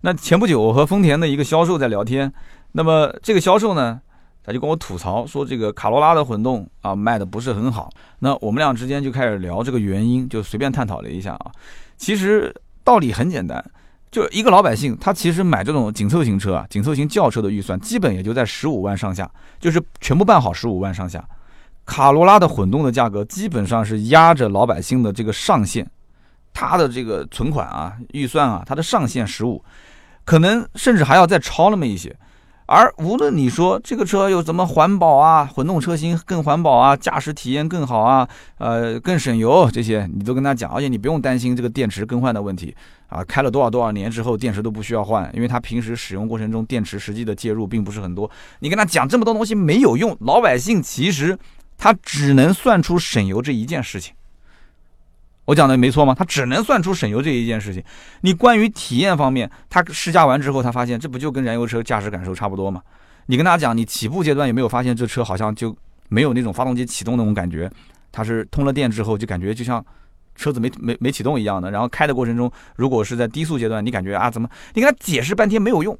[0.00, 2.30] 那前不久我和丰田的一个销售在聊天，
[2.72, 4.00] 那么这个销售呢，
[4.42, 7.88] 他就跟我吐槽说这个卡罗拉的混动啊卖的不是很好。
[8.18, 11.52] 那我们俩之间就开始聊这个原因，就随便探讨了一下啊。
[11.96, 12.52] 其实
[12.82, 13.64] 道理很简单，
[14.14, 21.20] 就一个老百姓，他其实买这种紧凑型车啊，紧凑型轿车的预算基本也就在十五万上下，就是全部办好十五万上下。
[21.84, 25.84] 卡罗拉的混动的价格基本上是压着老百姓的这个上限，
[26.52, 29.60] 他的这个存款啊、预算啊，它的上限十五，
[30.24, 32.14] 可能甚至还要再超那么一些。
[32.66, 38.26] 而无论你说这个车有怎么环保啊，混动车型更环保啊，驾驶体验更好啊，
[38.58, 42.74] 呃，更省油这些，你都跟他讲，而且你不用担心这个电池更换的问题
[43.14, 48.28] 啊，开了多少多少年之后电池都不需要换，因为他平时使用过程中电池实际的介入并不是很多。
[48.58, 51.38] 你跟他讲这么多东西没有用，老百姓其实
[51.78, 54.12] 他只能算出省油这一件事情。
[55.44, 56.12] 我讲的没错吗？
[56.12, 57.80] 他只能算出省油这一件事情。
[58.22, 62.82] 你关于体验方面，他试驾完之后，他发现这不就跟燃油车驾驶感受差不多吗？
[63.26, 65.76] 你跟他讲，你起步阶段有没有发现这车好像就
[66.08, 67.70] 没有那种发动机启动那种感觉？
[68.10, 69.84] 它是通了电之后就感觉就像
[70.34, 71.70] 车子没没没启动一样的。
[71.70, 74.48] 然后开的过程中，如果是在低速阶段，你感觉啊怎么？
[74.74, 75.98] 你跟他解释半天没有用，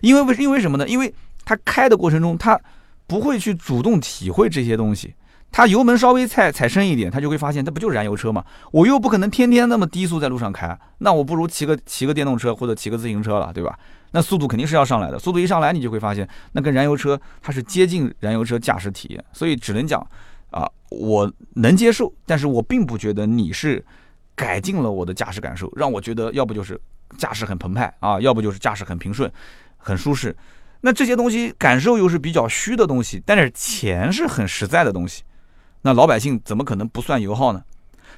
[0.00, 0.88] 因为为因为什么呢？
[0.88, 1.12] 因为
[1.44, 2.60] 他开的过程中，他
[3.06, 5.14] 不会去主动体会这些东西。
[5.52, 8.44] 他油门稍微踩踩深一点，他就会发现，这不就是燃油车吗？
[8.72, 13.78] 我又不可能天天那么低速在路上开，那我不如骑个骑个电动车或者骑个自行车了，对吧？
[14.10, 20.04] 那速度肯定是要上来的，速度一上来，你就会发现，那跟燃油车它是接近燃油车驾驶体验，所以只能讲，
[20.56, 23.84] 啊，我能接受，但是我并不觉得你是
[24.34, 26.80] 改进了我的驾驶感受，让我觉得要不就是
[27.18, 29.30] 驾驶很澎湃啊，要不就是驾驶很平顺，
[29.76, 30.34] 很舒适。
[30.80, 35.24] 那这些东西感受又是比较虚的东西，但是钱是很实在的东西。
[35.82, 37.62] 那老百姓怎么可能不算油耗呢？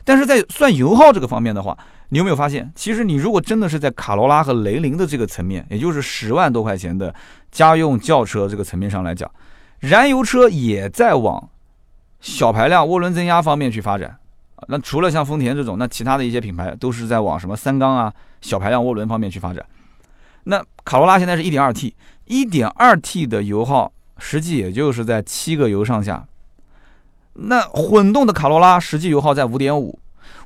[0.04, 1.76] 但是在算油耗这个方面的话，
[2.10, 7.12] 你有没有发现，其实你如果真的是在卡罗拉和雷凌的这个层面，也就是十万多块钱的
[7.50, 9.30] 家用轿车这个层面上来讲，
[9.80, 11.50] 燃油车也在往
[12.20, 14.16] 小排量涡轮增压方面去发展。
[14.66, 19.64] 那除了像丰田这种，那其他的一些品牌都是在往什么三缸啊、小排量涡轮方面去发展。
[20.44, 21.94] 那卡罗拉现在是一点二 T，
[22.24, 26.26] 一点二 T 的油耗实际也就是在七个油上下。
[27.34, 29.98] 那混动的卡罗拉实际油耗在五点五，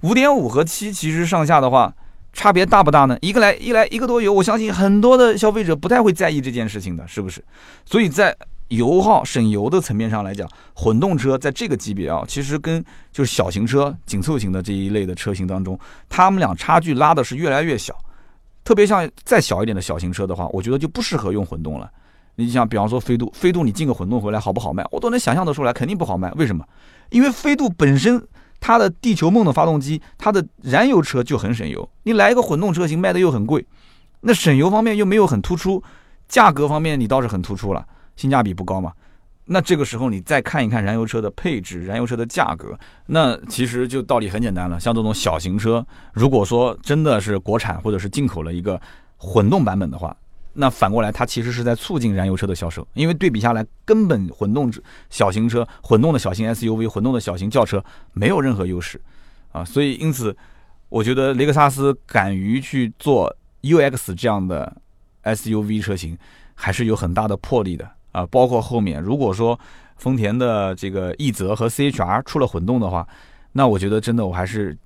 [0.02, 1.94] 五点五和七其实上下的话
[2.34, 3.16] 差别大不大呢？
[3.22, 7.42] 一个来一来一个多油，我相信很多的消费者不太会在意这件事情的，是不是？
[7.86, 8.36] 所以在
[8.76, 17.94] 油耗省油的层面上来讲，混动车在这个级别啊，其实跟就是小型车紧凑型的这一类的车型当中，他们俩差距拉的是越来越小。
[18.64, 21.90] 特别像再小一点的小型车的话，我觉得就不适合用混动了。
[22.36, 24.82] 你像比方说飞度，飞度你进个混动回来好不好卖？
[24.90, 26.30] 我都能想象得出来，肯定不好卖。
[26.32, 26.64] 为什么？
[27.10, 28.24] 因为飞度本身
[28.58, 31.86] 它的地球梦的发动机，它的燃油车就很省油。
[32.04, 33.66] 你来一个混动车型卖的又很贵，
[34.20, 35.82] 那省油方面又没有很突出，
[36.28, 37.84] 价格方面你倒是很突出了，
[38.16, 38.92] 性价比不高嘛。
[39.46, 44.78] 那这个时候你再看一看燃油车的配置、燃油车的价格，那其实就道理很简单了。
[44.78, 48.80] 像这种小型车，如果说真的是国产或者是进口了一个
[49.16, 50.16] 混动版本的话，
[50.54, 54.72] 那反过来，它其实是在促进燃油车的销售，因为对比下来，根本混动
[55.10, 59.00] 小型车、混动的小型 SUV、混动的小型轿车没有任何优势
[59.50, 60.34] 啊，所以因此，
[60.88, 64.76] 我觉得雷克萨斯敢于去做 UX 这样的
[65.24, 66.16] SUV 车型，
[66.54, 68.24] 还是有很大的魄力的啊。
[68.26, 69.58] 包括后面，如果说
[69.96, 73.06] 丰田的这个奕泽和 CHR 出了混动的话，
[73.52, 74.76] 那我觉得真的我还是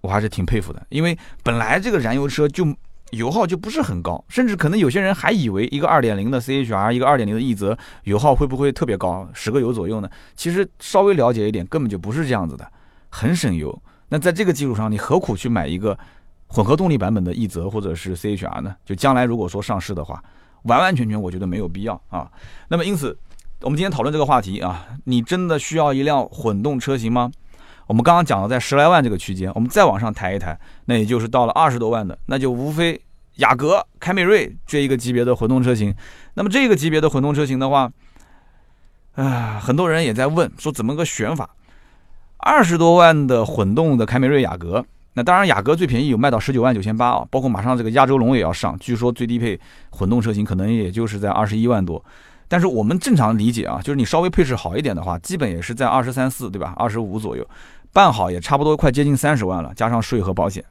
[0.00, 2.66] 我还是挺佩服的，因为本来这个燃油车就。
[3.12, 10.10] 油耗就不是很高，甚至可能有些人还以为一个二点零的 CHR，一个二点零的奕泽油耗会不会特别高，十个油左右呢？
[10.34, 12.68] 其实稍微了解一点，根本就不是这样子的，
[13.08, 13.80] 很省油。
[14.08, 15.96] 那在这个基础上，你何苦去买一个
[16.48, 18.74] 混合动力版本的奕泽或者是 CHR 呢？
[18.84, 20.20] 就将来如果说上市的话，
[20.66, 22.30] 完完全全我觉得没有必要啊。
[22.68, 23.16] 那么因此，
[23.62, 27.30] 我们今天讨论这个话题啊，你真的需要一辆混动车型吗？
[27.86, 33.00] 我们刚刚讲了在十来万这个区间，我们再往上抬一抬，那也就是到了二十多万的，那就无非
[33.36, 35.94] 雅阁、凯美瑞这一个级别的混动车型。
[36.34, 37.90] 那么这个级别的混动车型的话，
[39.14, 41.48] 啊，很多人也在问说怎么个选法？
[42.38, 44.84] 二十多万的混动的凯美瑞、雅阁，
[45.16, 49.58] 那当然雅阁最便宜有卖到十九万九千八啊，包括马上这个亚洲龙也要上，据说最低配
[49.88, 52.04] 混动车型可能也就是在二十一万多。
[52.48, 56.74] 但是我们正常理解啊，就是你稍微配置好一点的话，基本也是在二十三四，对吧？
[56.76, 57.48] 二十五左右。
[57.94, 60.62] 办好也差不多快接近三十万了，加上税和保险。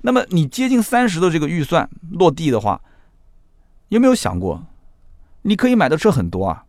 [0.00, 2.80] 那么你接近三十的这个预算落地的话，
[3.90, 4.66] 有没有想过，
[5.42, 6.64] 你可以买的车很多啊？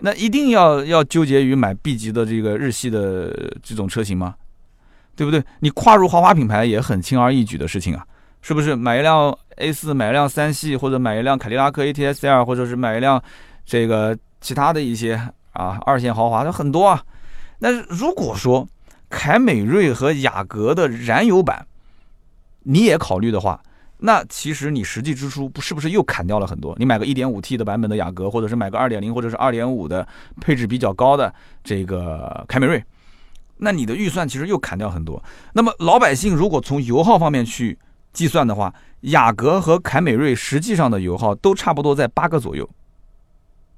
[0.00, 4.34] 那一定要要纠结于买 B 级的这个日系的这种车型吗？
[5.14, 5.42] 对不对？
[5.60, 8.04] 你跨入豪华品牌也很轻而易举的事情啊，
[8.40, 8.74] 是不是？
[8.74, 13.22] 买一辆 A 四，买一辆三系，或者买一辆凯迪拉克 ATS L，或者是买一辆
[13.64, 15.14] 这个其他的一些
[15.52, 17.02] 啊二线豪华，它很多啊。
[17.60, 18.66] 但是如果说
[19.08, 21.66] 凯美瑞和雅阁的燃油版
[22.64, 23.60] 你也考虑的话，
[23.98, 26.74] 那其实你实际支出不是不是又砍掉了很多？
[26.78, 30.06] 你买个 1.5T 的版本的雅阁，或者是买个2.0或者是2.5的
[30.40, 31.32] 配置比较高的
[31.62, 32.82] 这个凯美瑞，
[33.62, 35.22] 那你的预算其实又砍掉很多。
[35.52, 37.78] 那么老百姓如果从油耗方面去
[38.12, 42.68] 计算的话，雅阁和凯美瑞实际上的油耗都差不多在八个左右。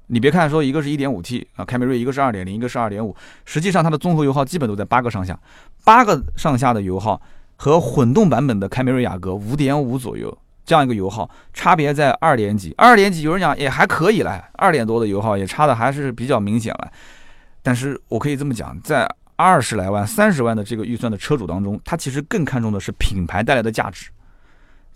[0.07, 3.15] 你别看说一个是一点五 T 啊，凯美瑞一个是二点零，一个是二点五，
[3.45, 5.39] 实际上它的综合油耗基本都在八个上下，
[5.83, 7.21] 八个上下的油耗
[7.55, 16.91] 和混动版本的凯美瑞雅阁五点五左右这样一个油耗差别在二点几，二点几有人讲也还可以了，二点多的油耗也差的还是比较明显了。
[17.63, 24.09] 但是我可以这么讲，在二十来万、三十万的这个预算的车主当中，他其实更看重的是品牌带来的价值，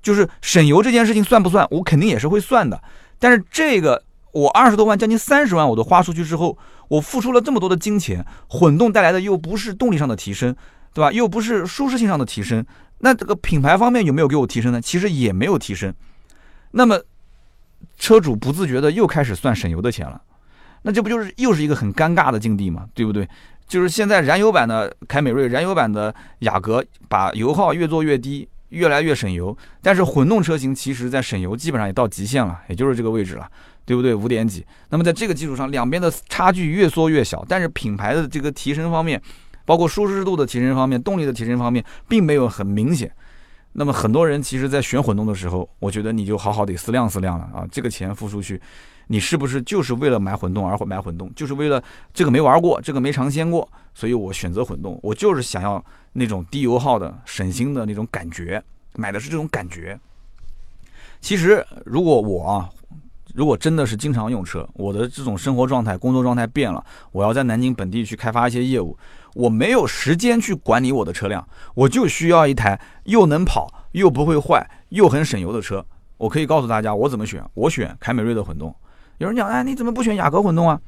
[0.02, 1.68] 就是省油这件事情算不算？
[1.72, 2.82] 我肯定也是会算的，
[3.18, 4.04] 但是这个。
[4.32, 6.56] 我二十多万，将近三十万，我都花出去之后，
[6.88, 10.56] 我付出了这么多的金钱，混动带来的又不是动力上的提升，
[10.94, 11.12] 对吧？
[11.12, 12.64] 又不是舒适性上的提升，
[13.00, 14.80] 那这个品牌方面有没有给我提升呢？
[14.80, 15.92] 其实也没有提升。
[16.70, 17.02] 那么，
[17.98, 20.22] 车主不自觉的又开始算省油的钱了，
[20.84, 22.88] 那这不就是又是一个很尴尬的境地嘛？
[22.94, 23.28] 对不对？
[23.70, 33.50] 就是现在燃油版的凯美瑞、燃油版的雅阁，把油耗越做越低，越来越省油，但是混动车型其实在省油基本上也到极限了，也就是这个位置了。
[33.86, 34.14] 对不对？
[34.14, 34.64] 五点几。
[34.90, 39.20] 那么在这个基础上，两边的差距越缩越小，但是品牌的这个提升方面，
[39.66, 43.12] 包括舒适度的提升方面、动力的提升方面，并没有很明显。
[43.74, 47.66] 那么很多人其实，在选混动的时候，我觉得你就好好得思量思量了啊！
[47.72, 48.62] 这个钱付出去，
[49.12, 51.30] 你是不是就是为了买混动而买混动？
[51.36, 51.84] 就是为了
[52.14, 55.00] 这个没玩过，这个没尝鲜过，所以我选择混动。
[55.04, 55.84] 我就是想要
[56.14, 60.00] 那种低油耗的、省心的那种感觉，买的是这种感觉。
[61.20, 62.70] 其实，如果我啊。
[63.36, 68.98] 如果真的是经常用车，我的这种生活状态、工作状态变了，我要在南京本地去开发一些业务，
[69.36, 75.86] 我没有时间去管理我的车辆，我就需要一台又能跑又不会坏又很省油的车。
[76.18, 78.76] 我可以告诉大家，我怎么选，我选凯美瑞的混动。
[79.20, 80.80] 有人讲，哎，你怎么不选雅阁混动啊？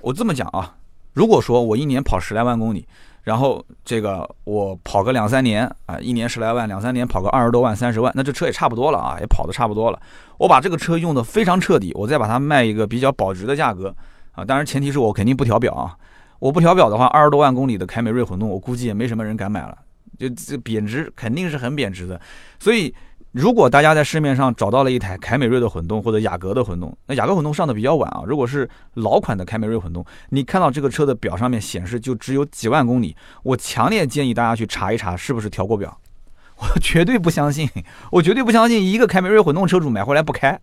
[0.00, 0.76] 我这么讲啊，
[1.12, 2.86] 如果说我一年跑十来万公里。
[3.22, 10.00] 然后这个我跑个两三年啊，一年十来万，两三年跑个二十多万、三十万，那这车也差不多了啊，也跑的差不多了。
[10.38, 13.94] 我把这个车用的非常彻底，我再把它卖一个比较保值的价格
[14.32, 15.94] 啊，当然前提是我肯定不调表啊。
[16.38, 19.76] 我不调表的话，二十多万公里的凯美瑞混动，我估计也没什么人敢买了，
[20.18, 22.20] 就这贬值肯定是很贬值的，
[22.58, 22.92] 所以。
[23.32, 28.22] 如果大家在市面上找到了一台凯美瑞的混动或者雅阁的混动，那雅阁混动上的比较晚啊。
[28.26, 33.14] 如果是老款的凯美瑞混动，你看到这个车的表上面显示就只有几万公里，
[33.44, 35.96] 我强烈建议大家去查一查是不是调过表。
[36.58, 37.70] 我绝对不相信，
[38.10, 40.60] 我绝对不相信一个凯美瑞混动车主买回来不开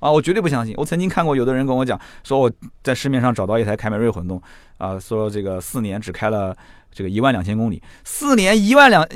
[0.00, 0.10] 啊！
[0.10, 0.74] 我绝对不相信。
[0.76, 2.50] 我曾经看过有的人跟我讲，说我
[2.82, 4.42] 在市面上找到一台凯美瑞混动
[4.78, 6.54] 啊，说这个四年只开了
[6.92, 9.06] 这个一万两千公里，四年一万两。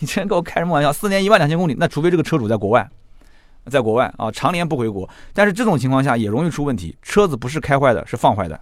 [0.00, 0.92] 你今天跟我开什么玩笑？
[0.92, 2.88] 四年一万两千公里，那除非这个车主在国外，
[3.66, 5.08] 在国外啊，常年不回国。
[5.32, 8.58] 但是这种情况下也容易出问题，车子不是开坏的，是放坏的，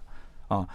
[0.49, 0.69] 啊，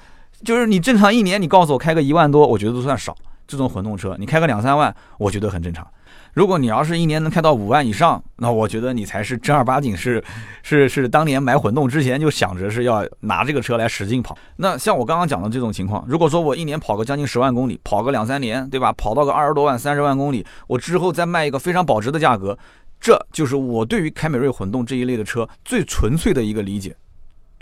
[0.43, 3.15] 就是你正常一年，你告诉我开个一万多，我觉得都算少。
[3.45, 5.85] 这种混动车，你开个两三万，我觉得很正常。
[6.33, 10.23] 如果你要是一年能开到五万以上，那我觉得你才是正儿八经是
[10.63, 14.35] 是是当年买混动之前就想着是要拿这个车来使劲跑。
[14.55, 18.91] 那像我刚刚讲的这种情况，如果说我一年跑个将近十万公里，跑个两三年，对吧？
[18.93, 22.57] 跑到个二十多万、三十万公里，我之后再卖一个非常保值的价格，
[22.99, 26.95] 这就是我对于凯美瑞混动这一类的车最纯粹的一个理解。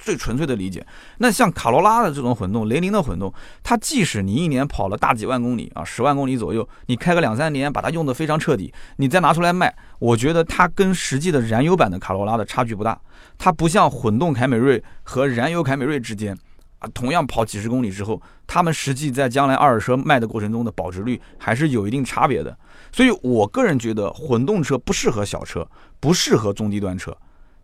[0.02, 0.86] 最纯粹的理解，
[1.20, 3.32] 那像卡罗拉的这种混动，雷凌的混动，
[3.62, 12.99] 它即使你一年跑了大几万公里啊，十万公里左右，你开个两三年，把它用得非常彻底，你再拿出来卖，我觉得它跟实际的燃油版的卡罗拉的差距不大。
[13.38, 16.36] 它不像混动凯美瑞和燃油凯美瑞之间
[16.80, 22.58] 啊，同样跑几十公里之后，他们实际在将来二手车卖的过程中的保值率还是有一定差别的。
[22.91, 25.68] 所以我个人觉得，混动车不适合小车，
[25.99, 27.16] 不适合中低端车。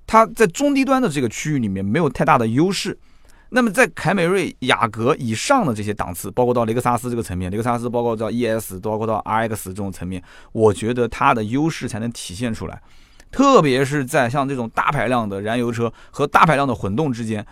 [0.08, 2.98] 它在中低端的这个区域里面没有太大的优势，
[3.50, 12.82] 那么在凯美瑞、雅阁以上的这些档次，包括到雷克萨斯这个层面，雷克萨斯包括到 ES，包括到 RX 这种层面，我觉得它的优势才能体现出来。
[13.30, 17.46] 特别是在像这种大排量的燃油车和大排量的混动之间，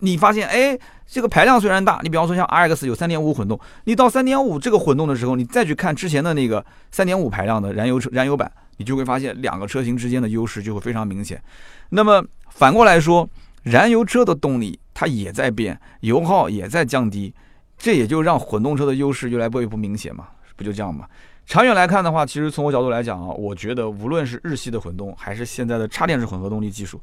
[0.00, 6.62] 你发现，哎，这个排量虽然大，你比方说像 RX 有3.5混动，你到3.5这个混动的时候，你再去看之前的那个
[6.94, 8.52] 3.5排量的燃油车燃油版。
[8.76, 11.42] 你就会发现两个车型之间的优势就会非常明显。
[11.90, 13.28] 那么反过来说，
[13.62, 17.32] 燃油车的动力它也在变，油耗也在降低，
[17.76, 20.28] 这也就让混动车的优势越来越不明显嘛？
[20.56, 21.06] 不就这样吗？
[21.46, 27.00] 长远来看的话，其实从我角度来讲啊，我觉得无论是日系的混动，还是现在的插电式混合动力技术，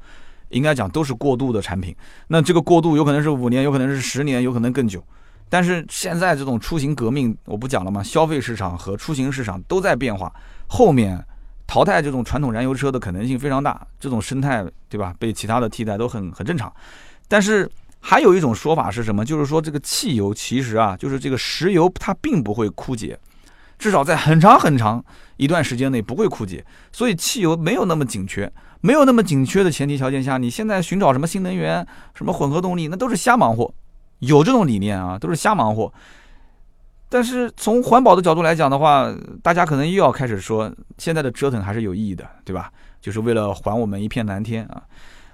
[0.50, 1.96] 应该讲都是过渡的产品。
[2.28, 5.04] 那这个过渡有可能是五年，有可能是十年，有可能更久。
[5.48, 8.02] 但是现在这种出行革命，我不讲了吗？
[8.02, 10.34] 消费市场和出行市场都在变化，
[10.68, 11.24] 后面
[11.72, 13.88] 淘汰这种传统燃油车的可能性非常大。
[13.98, 15.16] 这种生态，对吧？
[15.18, 16.70] 被其他的替代都很很正常。
[17.30, 19.24] 但是还有一种说法是什么？
[19.24, 23.18] 就是说这个汽油其实啊，就是这个石油它并不会枯竭，
[23.80, 25.02] 至少在很长很长
[25.38, 26.62] 一段时间内不会枯竭。
[26.92, 28.52] 所以汽油没有那么紧缺，
[28.82, 33.74] 没有那么紧缺的前提条件下，你现在寻找什么新能源、什么混合动力，那都是瞎忙活。
[34.20, 35.94] 有这种理念啊，都是瞎忙活。
[37.14, 42.72] 但是从环保的角度来讲的话，大家可能又要开始说，现在的折腾还是有意义的，对吧？
[43.02, 44.82] 就是为了还我们一片蓝天啊。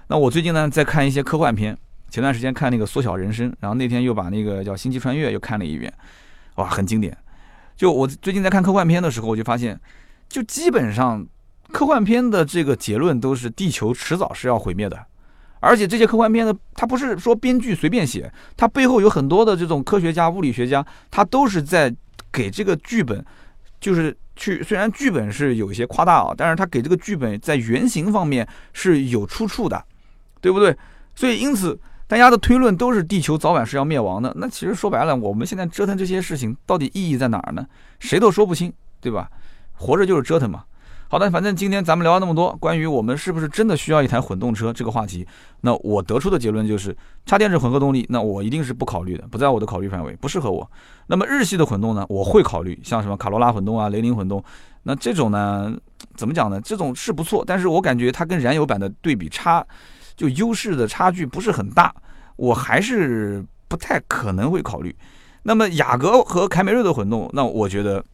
[0.08, 1.78] 那我最近呢在看一些科幻片，
[2.10, 5.92] 前段时间看那个《缩小人生》，然后那天又把那个叫《星际穿越》又看了一遍，
[6.56, 7.16] 哇，很经典。
[7.76, 9.78] 就我最近在看科幻片的时候，我就发现，
[10.28, 11.24] 就基本上
[11.70, 14.98] 科幻片的这个结论都是地球迟早是要毁灭的。
[15.60, 21.94] 而且这些科幻片呢，它不是说编剧随便写，它背后有很多的这种科学家、物理学家，他都是在
[22.32, 23.24] 给这个剧本，
[23.80, 29.84] 就是去虽然剧本是有一些夸大啊，但是他给这个剧本在原型方面是有出处的，
[30.40, 30.76] 对不对？
[31.14, 34.32] 所以因此大家的推论都是地球早晚是要灭亡的。
[34.36, 37.66] 那其实说白了，我们现在折腾这些事情到底意义在哪儿呢？
[37.98, 39.28] 谁都说不清，对吧？
[39.72, 40.64] 活着就是折腾嘛。
[41.10, 45.26] 好的，反正今天咱们聊了那么多关于我们是不是真的需要一台混动车这个话题，
[45.62, 46.94] 那我得出的结论就是，
[47.24, 50.70] 插电式混合动力，那我一定是不考虑的，不在我的考虑范围，不适合我。
[51.06, 54.44] 那么日系的混动呢，我会考虑，像什么卡罗拉混动啊、雷凌混动，
[54.82, 55.74] 那这种呢，
[56.14, 56.60] 怎么讲呢？
[56.60, 59.66] 这种是不错，但是我感觉它跟燃油版的对比差，
[60.14, 61.90] 就优势的差距不是很大，
[62.36, 64.94] 我还是不太可能会考虑。
[65.42, 68.04] 那么雅阁和凯美瑞的混动，那我觉得。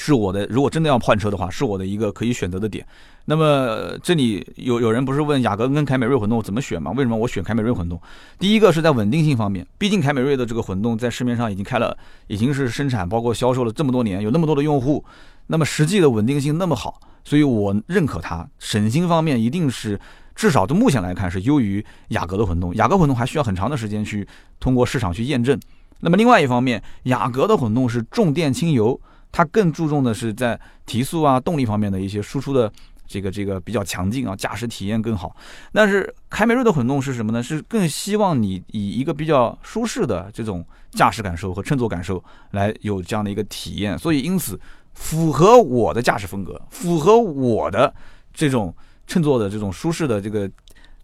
[0.00, 2.84] 是我的，如果真的要换车的话，是我的一个可以选择的点。
[3.26, 6.90] 那么这里有有人不是问雅阁跟凯美瑞混动怎么选吗？
[6.92, 8.00] 为什么我选凯美瑞混动？
[8.38, 11.94] 第一个是在稳定性方面，毕竟凯美瑞的这个混动在市面上已经开了，
[12.28, 15.04] 已经是生产包括销售了这么多年，有那么多的用户，
[15.48, 18.48] 那么实际的稳定性那么好，所以我认可它。
[18.58, 20.00] 省心方面一定是
[20.34, 22.74] 至少从目前来看是优于雅阁的混动。
[22.76, 24.26] 雅阁混动还需要很长的时间去
[24.58, 25.60] 通过市场去验证。
[26.00, 28.98] 那么另外一方面，雅阁的混动是重电轻油。
[29.32, 32.70] 它更注重的是在提速啊、动力方面的一些输出的
[33.06, 35.34] 这个这个比较强劲啊，驾驶体验更好。
[35.72, 37.42] 但是凯美瑞的混动是什么呢？
[37.42, 42.22] 是更希望你以一个比较舒适的这种驾驶感受和乘坐感受
[42.52, 43.98] 来有这样的一个体验。
[43.98, 44.58] 所以因此
[44.94, 47.92] 符合我的驾驶风格，符合我的
[48.32, 48.74] 这种
[49.06, 50.50] 乘坐的这种舒适的这个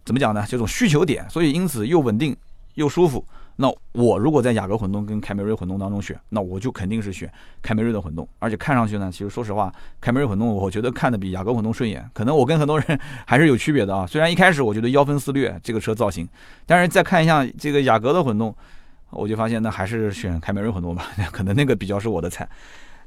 [0.05, 0.45] 怎么讲呢？
[0.47, 1.29] 这种需求点。
[1.29, 2.35] 所以因此又稳定
[2.75, 3.25] 又舒服。
[3.59, 7.27] 那我如果在雅阁混动跟凯美瑞混动当中选，那我就肯定是选
[7.61, 8.27] 凯美瑞的混动。
[8.37, 12.07] 而且看上去呢，其实说实话，凯美瑞混动我觉得看的比雅阁混动顺眼。
[12.13, 14.05] 可能我跟很多人还是有区别的啊。
[14.05, 16.27] 虽然一开始我觉得腰分四裂这个车造型，
[16.67, 18.55] 但是再看一下这个雅阁的混动，
[19.09, 22.47] 我就发现那还是选凯美瑞混动吧，可能那个比较是我的菜。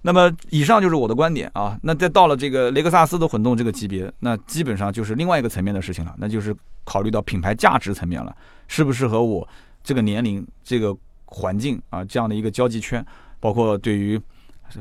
[0.03, 1.79] 那么以上就是我的观点啊。
[1.83, 8.35] 那再到了这个雷克萨斯的混动这个级别，那基本上就是另外一个层面的事情了，那就是考虑到品牌价值层面了，
[8.67, 9.47] 适不适合我。
[9.83, 13.05] 这个年龄、这个环境啊，这样的一个交际圈，
[13.39, 14.21] 包括对于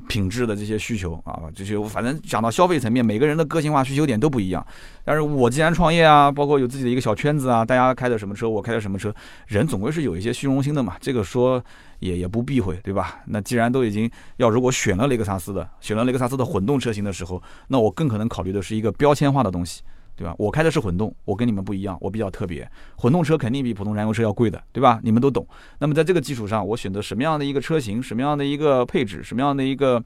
[0.08, 4.64] 品质的这些需求啊，这些反正讲到消费层面，每个人的个性化需求点都不一样。
[5.04, 9.14] 但是我既然创业啊，包括有自己的一个小圈子啊，大家开的什么车，我开的什么车，
[9.48, 10.96] 人总归是有一些虚荣心的嘛。
[11.00, 11.64] 这个说
[12.00, 13.20] 也也不避讳，对吧？
[13.26, 19.82] 那既然都已经要，如果选了雷克萨斯的，选了雷克萨斯的混动车型的时候，那我更可能考虑的是一个标签化的东西。
[20.20, 20.36] 对吧？
[20.38, 22.70] 我开的是混动，我跟你们不一样，我比较特别。
[22.98, 25.00] 混动车肯定比普通燃油车要贵的，对吧？
[25.02, 25.48] 你们都懂。
[25.78, 30.04] 那么在这个基础上，我选择什么样的一个车型，什么样的一个配置，什么样的一个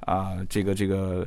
[0.00, 1.24] 啊，这个这个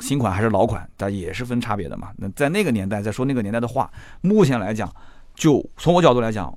[0.00, 2.08] 新款还是老款，它也是分差别的嘛。
[2.16, 3.88] 那在那个年代在说那个年代的话，
[4.20, 4.92] 目前来讲，
[5.36, 6.52] 就从我角度来讲，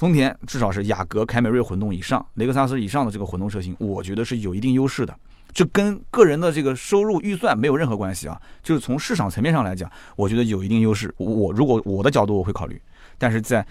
[0.00, 5.14] 丰田至少是雅阁、凯美瑞混动以上，雷克萨斯以上的这个混动车型，我觉得是有一定优势的。
[5.52, 11.14] 这跟个人的这个收入预算没有任何关系啊，就是从市场层面上来讲，我觉得有一定优势。
[11.18, 12.80] 我如果我的角度我会考虑，
[13.18, 13.62] 但是在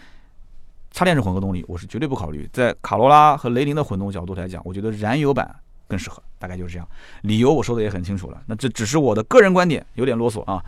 [0.91, 2.47] 插电式混合动力我是绝对不考虑。
[2.53, 5.49] 在卡罗拉和雷凌的混动角度来讲，我觉得燃油版
[5.88, 6.88] 更适合，大概就是这样。
[7.21, 10.63] 理由我说的也很清楚了，那这只是我的个人观点，有点啰嗦啊，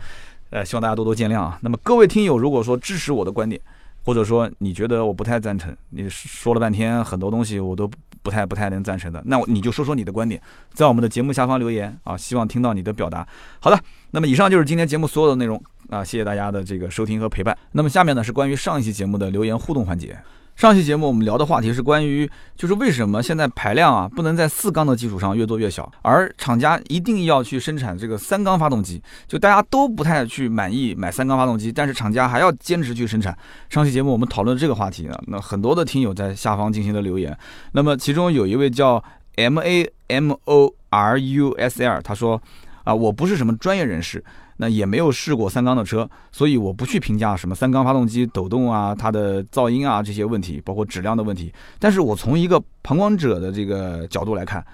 [0.50, 1.56] 呃，希望大家多多见谅啊。
[1.62, 3.60] 那么各位听友如果说支持我的观点，
[4.04, 7.90] 或者说你觉得我不太赞成，你说了半天很多东西我都。
[8.24, 10.40] 不太不太能赞成的，那你就说说你的观点，
[10.72, 13.26] 在我们的节目下方留言啊，希望听到你的表达。
[13.58, 13.76] 好的，
[14.12, 17.58] 那么以上就是今天节目所有的内容啊，谢谢大家的这个收听和陪伴。
[17.72, 20.16] 那么下面呢是关于上一期节目的留言互动环节。
[20.54, 33.36] 上期节目我们聊的话题是关于，就是为什么现在排量啊不能在四缸的基础上越做越小，而厂家一定要去生产这个三缸发动机，就大家都不太去满意买三缸发动机，但是厂家还要坚持去生产。
[33.70, 37.36] 上期节目我们讨论这个话题呢，那很多的听友在下方进行了留言，
[37.72, 39.02] 那么其中有一位叫
[39.36, 42.40] M A M O R U S L，他说
[42.84, 44.22] 啊，我不是什么专业人士。
[44.58, 51.52] 那也没有试过三缸的车，所以我不去评价什么三缸发动机抖动啊、它的噪音啊这些问题，包括质量的问题。
[51.78, 54.64] 但是我从一个旁观者的这个角度来看，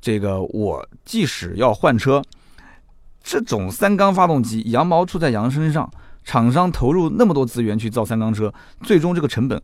[0.00, 2.22] 这个我即使要换车，
[3.22, 5.88] 这种三缸发动机羊毛出在羊身上，
[6.24, 9.62] 厂商投入那么多资源去造三缸车，最终这个成本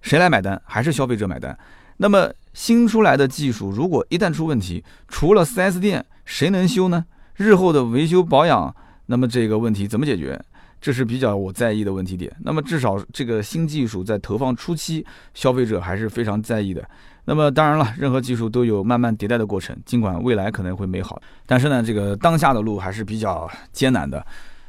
[0.00, 0.60] 谁来买单？
[0.64, 1.58] 还是消费者买单？
[1.96, 7.04] 那么新出来的技术如果一旦出问题，除了 4S 店，谁能修呢？
[7.34, 8.74] 日后的维修保养。
[9.06, 10.40] 那么这个问题怎么解决？
[10.80, 12.30] 这是比较我在意的问题点。
[12.40, 16.86] 那么至少这个新技术在投放初期，消费者还是非常在意的。
[17.24, 24.24] 那么当然了，任何技术都有慢慢迭代的过程，尽管未来可能会美好，但是呢，这个当下的路还是比较艰难的。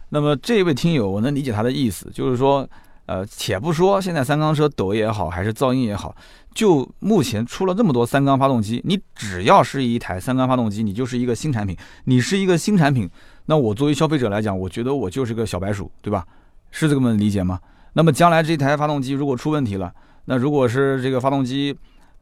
[0.07, 2.65] 那么这位听友，我能理解他的意思，就是说，
[3.05, 6.15] 呃，且不说现在三缸车抖也好，还是噪音也好，
[6.53, 13.09] 就目前出了这么多三缸发动机，你只要是一台三缸发动机，你就是一个新产品，你是一个新产品。
[13.45, 16.25] 那我作为消费者来讲，我觉得我就是个小白鼠，对吧？
[16.71, 17.59] 是这么理解吗？
[17.93, 19.93] 那么将来这台发动机如果出问题了，
[20.25, 21.77] 那如果是这个发动机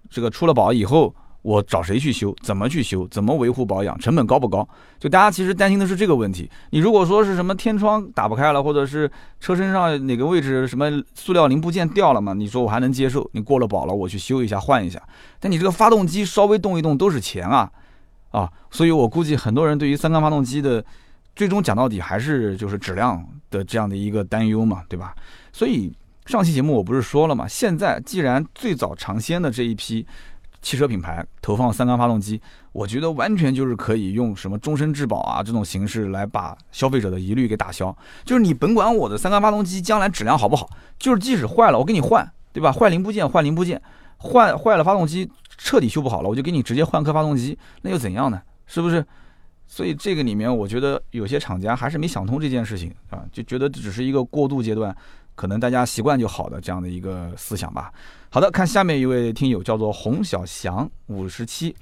[0.09, 2.35] 这个出了保以后，我找谁去修？
[2.41, 3.07] 怎么去修？
[3.09, 3.95] 怎么维护保养？
[3.99, 4.67] 成本高不高？
[4.99, 6.49] 就大家其实担心的是这个问题。
[6.71, 12.33] 你如果说是什么天窗打不开了，或者是车身上哪个位置什么塑料零部件掉了嘛？
[12.33, 14.99] 你说我还能接受，你过了保了，我去修一下换一下。
[15.39, 17.71] 但你这个发动机稍微动一动都是钱啊
[18.31, 18.49] 啊！
[18.71, 20.83] 所以我估计很多人对于三缸发动机的。
[21.35, 23.19] 最终讲到底还是就是质量
[23.49, 25.15] 的这样的一个担忧嘛，对吧？
[25.51, 25.91] 所以
[26.27, 30.05] 上期节目我不是说了嘛，现在既然最早尝鲜的这一批
[30.63, 32.41] 汽车品牌投放三缸发动机，
[32.71, 37.95] 我觉得完全就是可以用什么终身质保啊这种形式来把消费者的疑虑给打消。
[38.23, 42.71] 就是你甭管我的三缸发动机将来质量好不好，就是即使坏了我给你换，对吧？
[42.71, 43.79] 坏零部件换零部件，
[44.17, 48.41] 换坏了发动机彻底修不好了，我就给你直接换颗发动机，那又怎样呢？
[48.65, 49.05] 是不是？
[49.67, 54.95] 所以这个里面，我觉得有些厂家还是没想通这件事情啊，就觉得只是一个过渡阶段，
[55.35, 57.91] 可能大家习惯就好的这样的一个思想吧。
[58.29, 61.75] 好的，看下面一位听友叫做洪小祥五十七，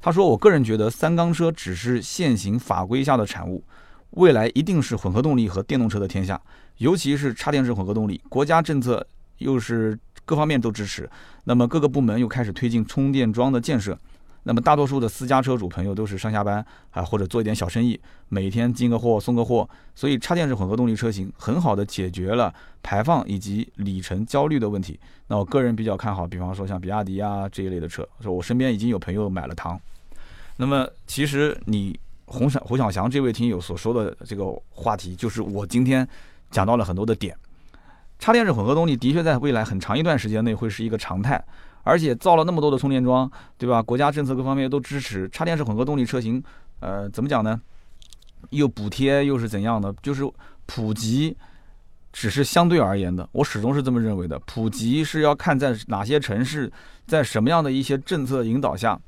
[0.00, 3.64] 他说：“我个人觉得三缸车只是现行法规下的产物，
[4.10, 6.40] 未来一定是混合动力和电动车的天下，
[6.76, 9.04] 尤其是插电式混合动力，国家政策
[9.38, 11.10] 又是各方面都支持，
[11.44, 13.98] 那么各个部门又开始推进充电桩的建设。”
[14.48, 22.50] 那么大多数的私家车主朋友都是上下班啊，或者做一点小生意，每天进个货送个货，所以插电式混合动力车型很好的解决了
[22.82, 24.98] 排放以及里程焦虑的问题。
[25.26, 29.78] 那我个人比较看好，比方说像比亚迪啊这一类的车，说我身边已经有朋友买了唐。
[30.56, 36.08] 那么其实你洪小洪小祥这位听友所说的这个话题，就是我今天
[36.50, 37.36] 讲到了很多的点。
[38.18, 41.42] 插电式混合动力的确在未来很长一段时间内会是一个常态。
[41.84, 43.82] 而且造了那么多的充电桩，对吧？
[43.82, 46.42] 国家政策各方面都支持插电式混合动力车型，
[46.80, 47.58] 呃，怎么讲呢？
[48.50, 49.90] 又补贴又是怎样的？
[50.02, 50.22] 就是
[50.66, 51.34] 普及
[52.12, 54.38] 只是相对而言的，我始终是这么认为的。
[54.40, 56.70] 普及是要看在哪些城市，
[57.06, 59.00] 在什么样的一些政策引导下，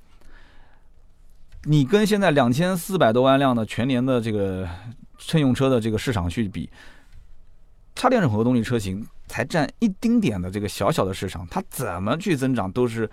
[1.64, 4.66] 你跟现在两千四百多万辆的全年的这个
[5.18, 6.70] 乘用车的这个市场去比，
[8.00, 9.06] 插电式混合动力车型。
[9.28, 13.08] 才占一丁点的这个小小的市场，它怎么去增长都是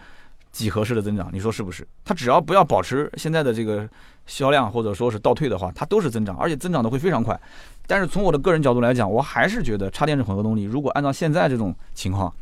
[0.52, 1.88] 几何式的增长，你说是不是？
[2.04, 3.88] 它只要不要保持现在的这个
[4.26, 7.40] 销量或者说是倒退的话，它都是增长，而且增长的会非常快。
[7.86, 12.34] 但是从我的个人角度来讲，我还是觉得插电式混合动力，如果按照现在这种情况，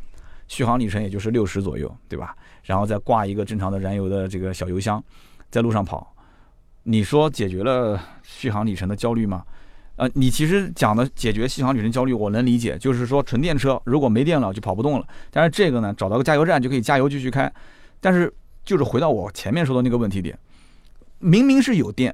[0.48, 2.34] 续航里程也就是六十左右，对吧？
[2.64, 5.04] 然后再挂一个正常的燃油的这个小油箱，
[5.52, 6.16] 在路上跑，
[6.84, 9.44] 你说解决了续航里程的焦虑吗？
[9.98, 15.08] 呃，你其实讲的解决续航里程焦虑，我能理解，就是说纯电车如果没电了就跑不动了。
[15.32, 17.52] 但是这个呢，找到个加油站就可以加油继续开。
[18.02, 18.32] 但是
[18.64, 20.38] 就是回到我前面说的那个问题点，
[21.20, 22.14] 明明是有电，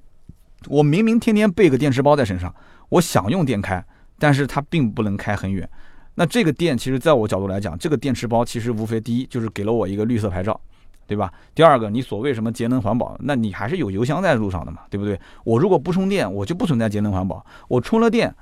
[0.68, 2.54] 我明明天天备个电池包在身上，
[2.90, 3.84] 我想用电开，
[4.20, 5.68] 但是它并不能开很远。
[6.16, 10.60] 那这个电其实在我角度来讲，这个电池包其实无非第一就是给了我一个绿色牌照。
[11.08, 11.32] 对吧？
[11.54, 15.20] 第二个，你所谓什么节能环保，那你还是有油箱在路上的嘛，对不对？
[15.44, 17.46] 我如果不充电，我就不存在节能环保。
[17.68, 18.34] 我充了电，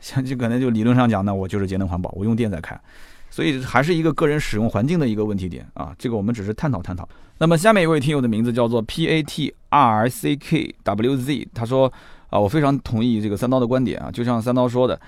[0.00, 2.78] 像就可能就理论上讲，那我就是节能环保，我用电在开。
[3.30, 5.92] 所以还是一个个人使用环境的一个问题点啊。
[5.98, 7.08] 这个我们只是探讨探讨。
[7.38, 11.92] 那么下面一位听友的名字叫做 P A T R C K W Z，他说
[12.30, 15.00] 啊，我非常同意这个三刀的观点啊，就像三刀说的，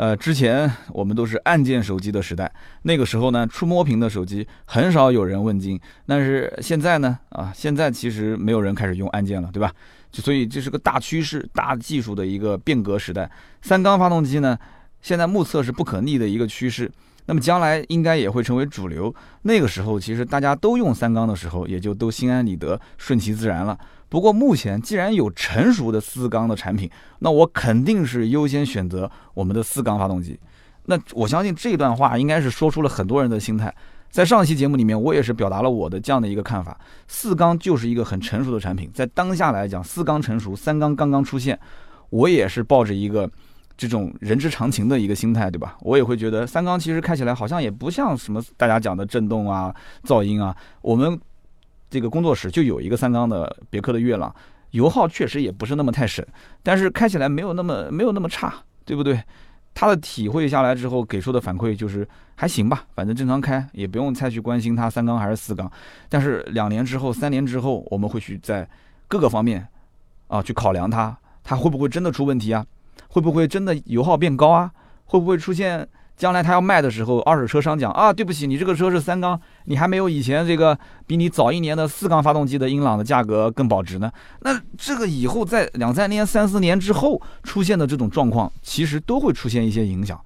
[0.00, 2.50] 呃，之前我们都是按键手机的时代，
[2.84, 5.78] 那个时候呢，触摸屏的手机很少有人问津。
[6.06, 9.70] 但是现在呢，啊，现在其实没有人开始用按键了，对吧？
[10.10, 13.30] 就所以这是个大趋势、大技术的一个变革时代。
[13.60, 14.58] 三缸发动机呢，
[15.02, 16.90] 现在目测是不可逆的一个趋势。
[17.30, 19.14] 那么将来应该也会成为主流。
[19.42, 23.78] 那个时候，其实大家都用三缸的时候，也就都心安理得、顺其自然了。
[24.08, 30.40] 不过目前既然有成熟的四缸的产品，那我肯定是优先选择我们的四缸发动机。
[30.86, 33.72] 那我相信这段话应该是说出了很多人的心态。
[34.10, 36.76] 在上期节目里面，我也是表达了我的这样的一个看法：
[37.06, 38.90] 四缸就是一个很成熟的产品。
[38.92, 41.56] 在当下来讲，四缸成熟，三缸刚刚出现，
[42.08, 43.30] 我也是抱着一个。
[43.80, 45.78] 这种人之常情的一个心态，对吧？
[45.80, 49.74] 我也会觉得三缸其实开起来好像也不像什么大家讲的震动啊、
[50.04, 50.54] 噪音啊。
[50.82, 51.18] 我们
[51.88, 54.34] 这个工作室就有一个三缸的别克的悦朗，
[54.72, 56.22] 油耗确实也不是那么太省，
[56.62, 58.52] 但是开起来没有那么没有那么差，
[58.84, 59.18] 对不对？
[59.72, 65.70] 他的体会下来之后给出的反馈就是还行吧，反正正常开，也不用再去关心它三缸还是四缸。
[66.10, 68.68] 但是两年之后、三年之后，我们会去在
[69.08, 69.66] 各个方面
[70.26, 72.66] 啊去考量它，它会不会真的出问题啊？
[73.10, 74.70] 会不会真的油耗变高啊？
[75.04, 75.86] 会不会出现
[76.16, 84.12] 将来他要卖的时候，二手车商讲啊，对不起，你这个车是三缸，你还没有以前这个比你早一年的四缸发动机的英朗的价格更保值呢？
[84.40, 90.20] 那这个以后在两三年、三四年之后出现的这种状况，其实都会出现一些影响，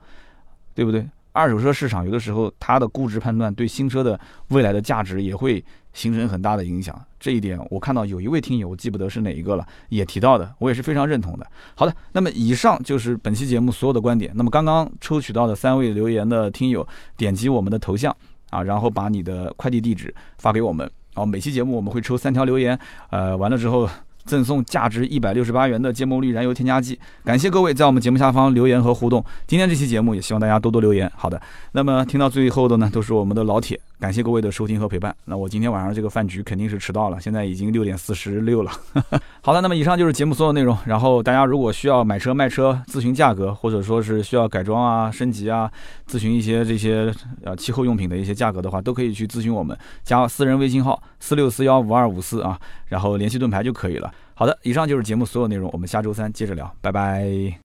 [0.74, 1.06] 对不对？
[1.32, 4.18] 二手车市场有的时候它的估值判断对新车的
[4.48, 5.64] 未来的价值也会。
[5.94, 11.46] 形成很大的影响，这一点我看到有一位听友，我记不得是哪一个了，也提到的，我也是非常认同的。
[11.74, 14.30] 好的，那么以上就是本期节目所有的观点。
[14.34, 16.86] 那么刚刚抽取到的三位留言的听友，
[17.16, 18.14] 点击我们的头像
[18.50, 22.78] 啊，然后把你的快递地址发给我们，哦每期节目我们会抽三条留言，
[23.10, 23.88] 呃，完了之后。
[24.24, 29.24] 赠送价值一百六十八元的芥末绿燃油添加剂，感谢各位在我们节目下方留言和互动。
[29.46, 31.10] 今天这期节目也希望大家多多留言。
[31.16, 31.40] 好的，
[31.72, 35.14] 那么听到最后的呢，都是我们的老铁，感谢各位的收听和陪伴。
[35.26, 38.72] 那我今天晚上这个饭局肯定是迟到了，现在已经六点四十六了。
[39.42, 40.76] 好的，那么以上就是节目所有内容。
[40.86, 45.70] 然后大家如果需要买车卖车咨询价格，或者说是需要改装啊、升级啊，
[46.10, 47.12] 咨询一些这些
[47.44, 52.58] 呃气候用品的一些价格的话，都可以去咨询我们，加私人微信号四六四幺五二五四啊，
[52.88, 54.12] 然后联系盾牌就可以了。
[54.34, 57.60] 好的，以上就是节目所有内容，我们下周三接着聊，拜拜。